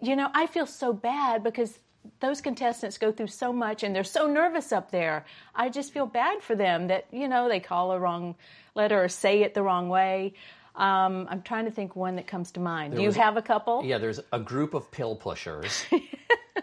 You 0.00 0.16
know, 0.16 0.28
I 0.32 0.46
feel 0.46 0.66
so 0.66 0.92
bad 0.92 1.42
because 1.42 1.78
those 2.20 2.40
contestants 2.40 2.98
go 2.98 3.12
through 3.12 3.26
so 3.28 3.52
much 3.52 3.82
and 3.82 3.94
they're 3.94 4.04
so 4.04 4.26
nervous 4.26 4.72
up 4.72 4.90
there. 4.90 5.24
I 5.54 5.68
just 5.68 5.92
feel 5.92 6.06
bad 6.06 6.42
for 6.42 6.54
them 6.54 6.88
that, 6.88 7.06
you 7.12 7.28
know, 7.28 7.48
they 7.48 7.60
call 7.60 7.92
a 7.92 7.98
wrong 7.98 8.36
letter 8.74 9.02
or 9.02 9.08
say 9.08 9.42
it 9.42 9.54
the 9.54 9.62
wrong 9.62 9.88
way. 9.88 10.34
Um, 10.76 11.26
I'm 11.28 11.42
trying 11.42 11.64
to 11.64 11.72
think 11.72 11.96
one 11.96 12.16
that 12.16 12.28
comes 12.28 12.52
to 12.52 12.60
mind. 12.60 12.94
Do 12.94 13.02
you 13.02 13.10
have 13.10 13.36
a 13.36 13.42
couple? 13.42 13.84
Yeah, 13.84 13.98
there's 13.98 14.20
a 14.32 14.38
group 14.38 14.74
of 14.74 14.90
pill 14.92 15.16
pushers. 15.16 15.84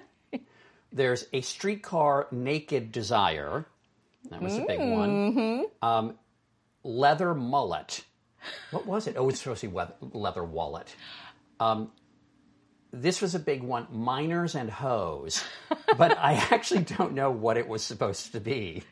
there's 0.94 1.28
a 1.34 1.42
streetcar 1.42 2.28
naked 2.32 2.94
desire. 2.94 3.66
That 4.30 4.42
was 4.42 4.58
a 4.58 4.62
big 4.62 4.80
one. 4.80 5.66
Um, 5.82 6.16
leather 6.84 7.36
mullet. 7.36 8.04
What 8.72 8.86
was 8.86 9.08
it? 9.08 9.16
Oh, 9.18 9.30
it's 9.30 9.42
supposed 9.42 9.62
to 9.62 9.68
be 9.70 9.78
leather 10.14 10.44
wallet. 10.44 10.96
Um, 11.60 11.92
this 12.92 13.22
was 13.22 13.36
a 13.36 13.40
big 13.40 13.62
one 13.64 13.88
miners 13.92 14.56
and 14.56 14.70
hoes, 14.70 15.44
but 15.98 16.18
I 16.18 16.34
actually 16.52 16.84
don't 16.84 17.14
know 17.14 17.30
what 17.32 17.58
it 17.58 17.68
was 17.68 17.84
supposed 17.84 18.32
to 18.34 18.40
be. 18.40 18.84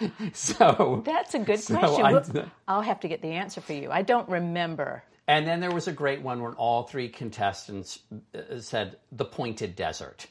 So 0.32 1.02
That's 1.04 1.34
a 1.34 1.38
good 1.38 1.60
so 1.60 1.78
question. 1.78 2.04
I- 2.04 2.12
Well, 2.12 2.50
I'll 2.66 2.82
have 2.82 2.98
to 3.00 3.08
get 3.08 3.22
the 3.22 3.32
answer 3.32 3.60
for 3.60 3.72
you. 3.72 3.90
I 3.92 4.02
don't 4.02 4.28
remember. 4.28 5.04
and 5.28 5.46
then 5.46 5.60
there 5.60 5.70
was 5.70 5.86
a 5.86 5.92
great 5.92 6.22
one 6.22 6.42
when 6.42 6.54
all 6.54 6.82
three 6.84 7.08
contestants 7.08 8.00
uh, 8.34 8.58
said 8.58 8.96
the 9.12 9.24
pointed 9.24 9.76
desert. 9.76 10.26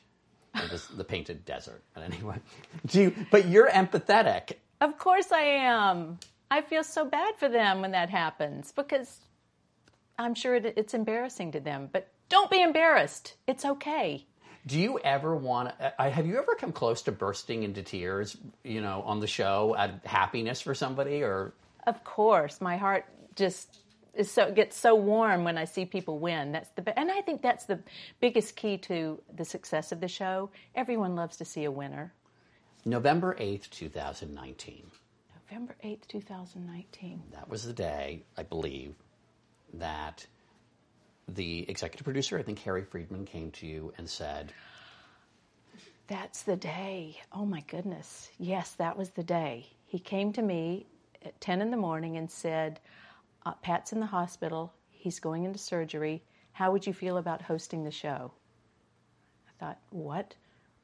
The 0.97 1.05
painted 1.05 1.45
desert. 1.45 1.83
But 1.93 2.03
anyway, 2.03 2.37
do 2.85 3.01
you, 3.01 3.15
but 3.31 3.47
you're 3.47 3.69
empathetic. 3.69 4.53
Of 4.81 4.97
course 4.97 5.31
I 5.31 5.41
am. 5.41 6.19
I 6.51 6.61
feel 6.61 6.83
so 6.83 7.05
bad 7.05 7.35
for 7.37 7.47
them 7.47 7.81
when 7.81 7.91
that 7.91 8.09
happens 8.09 8.73
because 8.73 9.21
I'm 10.19 10.35
sure 10.35 10.55
it, 10.55 10.73
it's 10.75 10.93
embarrassing 10.93 11.53
to 11.53 11.61
them. 11.61 11.89
But 11.91 12.09
don't 12.27 12.51
be 12.51 12.61
embarrassed. 12.61 13.35
It's 13.47 13.63
okay. 13.63 14.25
Do 14.67 14.77
you 14.77 14.99
ever 14.99 15.35
want 15.35 15.73
to? 15.79 15.93
Have 15.97 16.27
you 16.27 16.37
ever 16.37 16.53
come 16.55 16.71
close 16.73 17.01
to 17.03 17.11
bursting 17.11 17.63
into 17.63 17.81
tears? 17.81 18.37
You 18.63 18.81
know, 18.81 19.01
on 19.03 19.19
the 19.19 19.27
show, 19.27 19.75
at 19.77 20.05
happiness 20.05 20.61
for 20.61 20.75
somebody, 20.75 21.23
or 21.23 21.53
Of 21.87 22.03
course, 22.03 22.61
my 22.61 22.77
heart 22.77 23.05
just 23.35 23.79
is 24.13 24.29
so 24.29 24.51
gets 24.51 24.75
so 24.77 24.93
warm 24.93 25.45
when 25.45 25.57
I 25.57 25.65
see 25.65 25.85
people 25.85 26.19
win. 26.19 26.51
That's 26.51 26.69
the 26.75 26.99
and 26.99 27.09
I 27.09 27.21
think 27.21 27.41
that's 27.41 27.65
the 27.65 27.79
biggest 28.19 28.55
key 28.55 28.77
to 28.79 29.19
the 29.33 29.45
success 29.45 29.91
of 29.91 30.01
the 30.01 30.07
show. 30.07 30.51
Everyone 30.75 31.15
loves 31.15 31.37
to 31.37 31.45
see 31.45 31.63
a 31.63 31.71
winner. 31.71 32.13
November 32.85 33.35
eighth, 33.39 33.71
two 33.71 33.89
thousand 33.89 34.35
nineteen. 34.35 34.91
November 35.51 35.75
eighth, 35.83 36.07
two 36.07 36.21
thousand 36.21 36.65
nineteen. 36.65 37.21
That 37.33 37.49
was 37.49 37.65
the 37.65 37.73
day, 37.73 38.23
I 38.37 38.43
believe, 38.43 38.95
that 39.73 40.25
the 41.27 41.69
executive 41.69 42.05
producer, 42.05 42.39
I 42.39 42.41
think 42.43 42.59
Harry 42.59 42.83
Friedman, 42.83 43.25
came 43.25 43.51
to 43.51 43.67
you 43.67 43.93
and 43.97 44.09
said, 44.09 44.53
That's 46.07 46.43
the 46.43 46.55
day. 46.55 47.19
Oh 47.33 47.45
my 47.45 47.61
goodness. 47.67 48.29
Yes, 48.39 48.71
that 48.73 48.97
was 48.97 49.09
the 49.09 49.23
day. 49.23 49.67
He 49.85 49.99
came 49.99 50.31
to 50.33 50.41
me 50.41 50.85
at 51.25 51.39
10 51.41 51.61
in 51.61 51.69
the 51.69 51.77
morning 51.77 52.15
and 52.15 52.31
said, 52.31 52.79
uh, 53.45 53.51
Pat's 53.55 53.91
in 53.91 53.99
the 53.99 54.05
hospital. 54.05 54.73
He's 54.89 55.19
going 55.19 55.43
into 55.43 55.59
surgery. 55.59 56.23
How 56.53 56.71
would 56.71 56.87
you 56.87 56.93
feel 56.93 57.17
about 57.17 57.41
hosting 57.41 57.83
the 57.83 57.91
show? 57.91 58.31
I 59.47 59.51
thought, 59.65 59.79
what? 59.89 60.33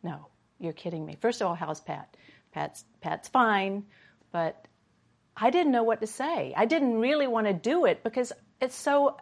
No, 0.04 0.28
you're 0.60 0.74
kidding 0.74 1.06
me. 1.06 1.18
First 1.22 1.42
of 1.42 1.48
all, 1.48 1.56
how's 1.56 1.80
Pat? 1.80 2.18
Pat's, 2.52 2.84
Pat's 3.02 3.28
fine, 3.30 3.86
but 4.38 4.68
I 5.36 5.50
didn't 5.50 5.72
know 5.72 5.82
what 5.82 6.02
to 6.02 6.08
say. 6.08 6.54
I 6.56 6.66
didn't 6.66 7.00
really 7.00 7.26
want 7.26 7.48
to 7.48 7.54
do 7.54 7.86
it 7.86 8.04
because 8.04 8.32
it's 8.62 8.76
so 8.76 9.18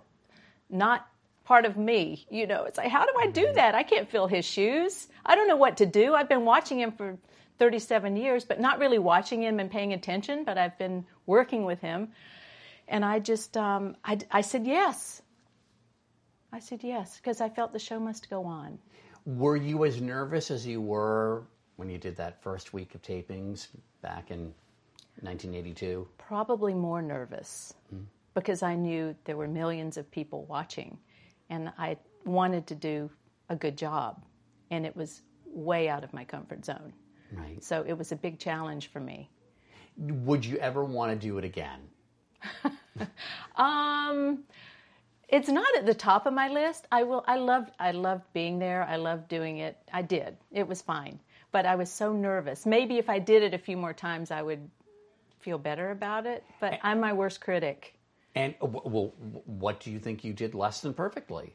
not 0.70 1.08
part 1.46 1.64
of 1.64 1.78
me. 1.78 2.26
You 2.30 2.48
know, 2.48 2.66
it's 2.66 2.78
like, 2.78 2.90
how 2.90 3.06
do 3.06 3.14
I 3.18 3.28
do 3.28 3.54
that? 3.54 3.76
I 3.76 3.84
can't 3.84 4.10
fill 4.10 4.28
his 4.28 4.44
shoes. 4.44 5.08
I 5.26 5.36
don't 5.36 5.48
know 5.48 5.56
what 5.56 5.78
to 5.78 5.86
do. 5.86 6.14
I've 6.14 6.28
been 6.28 6.44
watching 6.44 6.82
him 6.82 6.92
for 6.92 7.18
37 7.60 8.18
years, 8.18 8.44
but 8.44 8.60
not 8.60 8.80
really 8.80 9.00
watching 9.00 9.42
him 9.42 9.62
and 9.62 9.72
paying 9.72 9.94
attention, 9.94 10.44
but 10.44 10.58
I've 10.58 10.78
been 10.78 11.06
working 11.26 11.64
with 11.64 11.80
him. 11.80 12.10
And 12.90 13.06
I 13.06 13.20
just, 13.20 13.56
um, 13.56 13.96
I, 14.04 14.18
I 14.30 14.42
said 14.42 14.68
yes. 14.68 15.22
I 16.52 16.60
said 16.60 16.84
yes, 16.84 17.16
because 17.16 17.40
I 17.40 17.48
felt 17.48 17.72
the 17.72 17.80
show 17.80 18.02
must 18.02 18.30
go 18.30 18.44
on. 18.44 18.80
Were 19.26 19.56
you 19.56 19.86
as 19.86 20.02
nervous 20.02 20.52
as 20.52 20.68
you 20.68 20.82
were 20.82 21.44
when 21.78 21.90
you 21.90 21.98
did 21.98 22.18
that 22.18 22.44
first 22.44 22.74
week 22.74 22.96
of 22.96 23.02
tapings 23.02 23.68
back 24.02 24.30
in 24.30 24.54
1982? 25.22 26.08
Probably 26.18 26.74
more 26.74 27.02
nervous 27.02 27.74
because 28.34 28.64
I 28.64 28.76
knew 28.76 29.16
there 29.24 29.38
were 29.38 29.48
millions 29.48 29.98
of 29.98 30.10
people 30.12 30.46
watching 30.46 30.98
and 31.50 31.72
I 31.78 31.98
wanted 32.26 32.68
to 32.68 32.76
do 32.76 33.10
a 33.50 33.56
good 33.56 33.78
job. 33.78 34.24
And 34.72 34.86
it 34.86 34.96
was 34.96 35.22
way 35.46 35.88
out 35.90 36.04
of 36.04 36.14
my 36.14 36.26
comfort 36.26 36.66
zone. 36.66 36.94
Right. 37.32 37.64
So 37.64 37.84
it 37.88 37.94
was 37.98 38.12
a 38.12 38.16
big 38.16 38.40
challenge 38.40 38.88
for 38.92 39.00
me. 39.00 39.30
Would 39.98 40.44
you 40.44 40.58
ever 40.58 40.84
want 40.84 41.12
to 41.12 41.28
do 41.28 41.38
it 41.38 41.46
again? 41.46 41.80
Um, 43.58 44.44
it's 45.28 45.50
not 45.50 45.68
at 45.78 45.86
the 45.86 45.94
top 45.94 46.26
of 46.26 46.34
my 46.34 46.48
list. 46.48 46.88
I 46.92 47.04
will. 47.04 47.24
I 47.28 47.38
loved. 47.38 47.72
I 47.80 47.92
loved 47.92 48.24
being 48.34 48.60
there. 48.60 48.84
I 48.84 48.98
loved 48.98 49.28
doing 49.28 49.58
it. 49.58 49.78
I 49.92 50.02
did. 50.02 50.38
It 50.52 50.68
was 50.68 50.82
fine, 50.82 51.20
but 51.52 51.66
I 51.66 51.76
was 51.76 51.90
so 51.90 52.14
nervous. 52.14 52.66
Maybe 52.66 52.98
if 52.98 53.10
I 53.10 53.20
did 53.20 53.44
it 53.44 53.54
a 53.54 53.58
few 53.58 53.78
more 53.78 53.94
times, 53.94 54.32
I 54.32 54.42
would 54.42 54.70
feel 55.46 55.58
better 55.60 55.92
about 55.92 56.26
it. 56.26 56.44
But 56.60 56.80
I'm 56.82 57.00
my 57.00 57.14
worst 57.14 57.40
critic. 57.40 57.94
And 58.34 58.56
uh, 58.62 58.66
well, 58.66 59.14
what 59.46 59.80
do 59.80 59.92
you 59.92 60.00
think 60.00 60.24
you 60.24 60.34
did 60.34 60.56
less 60.56 60.82
than 60.82 60.94
perfectly? 60.94 61.54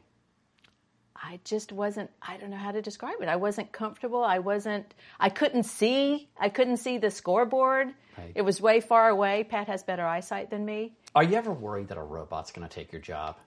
I 1.15 1.39
just 1.43 1.71
wasn't. 1.71 2.09
I 2.21 2.37
don't 2.37 2.49
know 2.49 2.57
how 2.57 2.71
to 2.71 2.81
describe 2.81 3.21
it. 3.21 3.27
I 3.27 3.35
wasn't 3.35 3.71
comfortable. 3.71 4.23
I 4.23 4.39
wasn't. 4.39 4.95
I 5.19 5.29
couldn't 5.29 5.63
see. 5.63 6.29
I 6.39 6.49
couldn't 6.49 6.77
see 6.77 6.97
the 6.97 7.11
scoreboard. 7.11 7.89
Right. 8.17 8.31
It 8.33 8.41
was 8.41 8.59
way 8.59 8.79
far 8.79 9.09
away. 9.09 9.43
Pat 9.43 9.67
has 9.67 9.83
better 9.83 10.05
eyesight 10.05 10.49
than 10.49 10.65
me. 10.65 10.95
Are 11.13 11.23
you 11.23 11.35
ever 11.35 11.51
worried 11.51 11.89
that 11.89 11.97
a 11.97 12.03
robot's 12.03 12.51
going 12.51 12.67
to 12.67 12.73
take 12.73 12.91
your 12.91 13.01
job? 13.01 13.35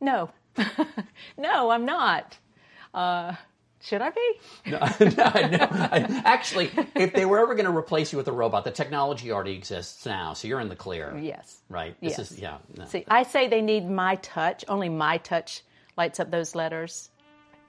No, 0.00 0.30
no, 1.36 1.70
I'm 1.70 1.84
not. 1.84 2.38
Uh, 2.94 3.34
should 3.80 4.02
I 4.02 4.10
be? 4.10 4.40
no, 4.66 4.78
no. 5.00 5.68
I- 5.70 6.22
Actually, 6.24 6.70
if 6.96 7.12
they 7.12 7.24
were 7.24 7.38
ever 7.38 7.54
going 7.54 7.66
to 7.70 7.76
replace 7.76 8.12
you 8.12 8.18
with 8.18 8.28
a 8.28 8.32
robot, 8.32 8.64
the 8.64 8.70
technology 8.70 9.30
already 9.32 9.52
exists 9.54 10.04
now, 10.04 10.32
so 10.34 10.48
you're 10.48 10.60
in 10.60 10.68
the 10.68 10.76
clear. 10.76 11.16
Yes. 11.18 11.58
Right. 11.68 11.96
This 12.00 12.18
Yes. 12.18 12.32
is 12.32 12.38
yeah. 12.40 12.58
no. 12.76 12.84
See, 12.86 13.04
I 13.08 13.22
say 13.22 13.48
they 13.48 13.62
need 13.62 13.88
my 13.88 14.16
touch. 14.16 14.64
Only 14.68 14.88
my 14.88 15.18
touch 15.18 15.62
lights 15.96 16.18
up 16.20 16.30
those 16.30 16.54
letters. 16.54 17.10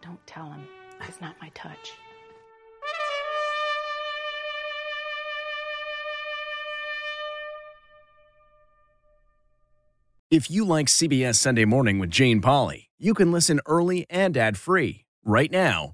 Don't 0.02 0.26
tell 0.28 0.50
them 0.50 0.68
it's 1.08 1.22
not 1.22 1.36
my 1.42 1.50
touch. 1.54 1.94
If 10.32 10.50
you 10.52 10.64
like 10.64 10.88
CBS 10.88 11.36
Sunday 11.36 11.66
Morning 11.66 11.98
with 11.98 12.12
Jane 12.12 12.42
Pauley, 12.42 12.88
you 13.00 13.14
can 13.14 13.32
listen 13.32 13.60
early 13.66 14.06
and 14.10 14.38
ad-free 14.38 15.06
right 15.26 15.52
now 15.52 15.94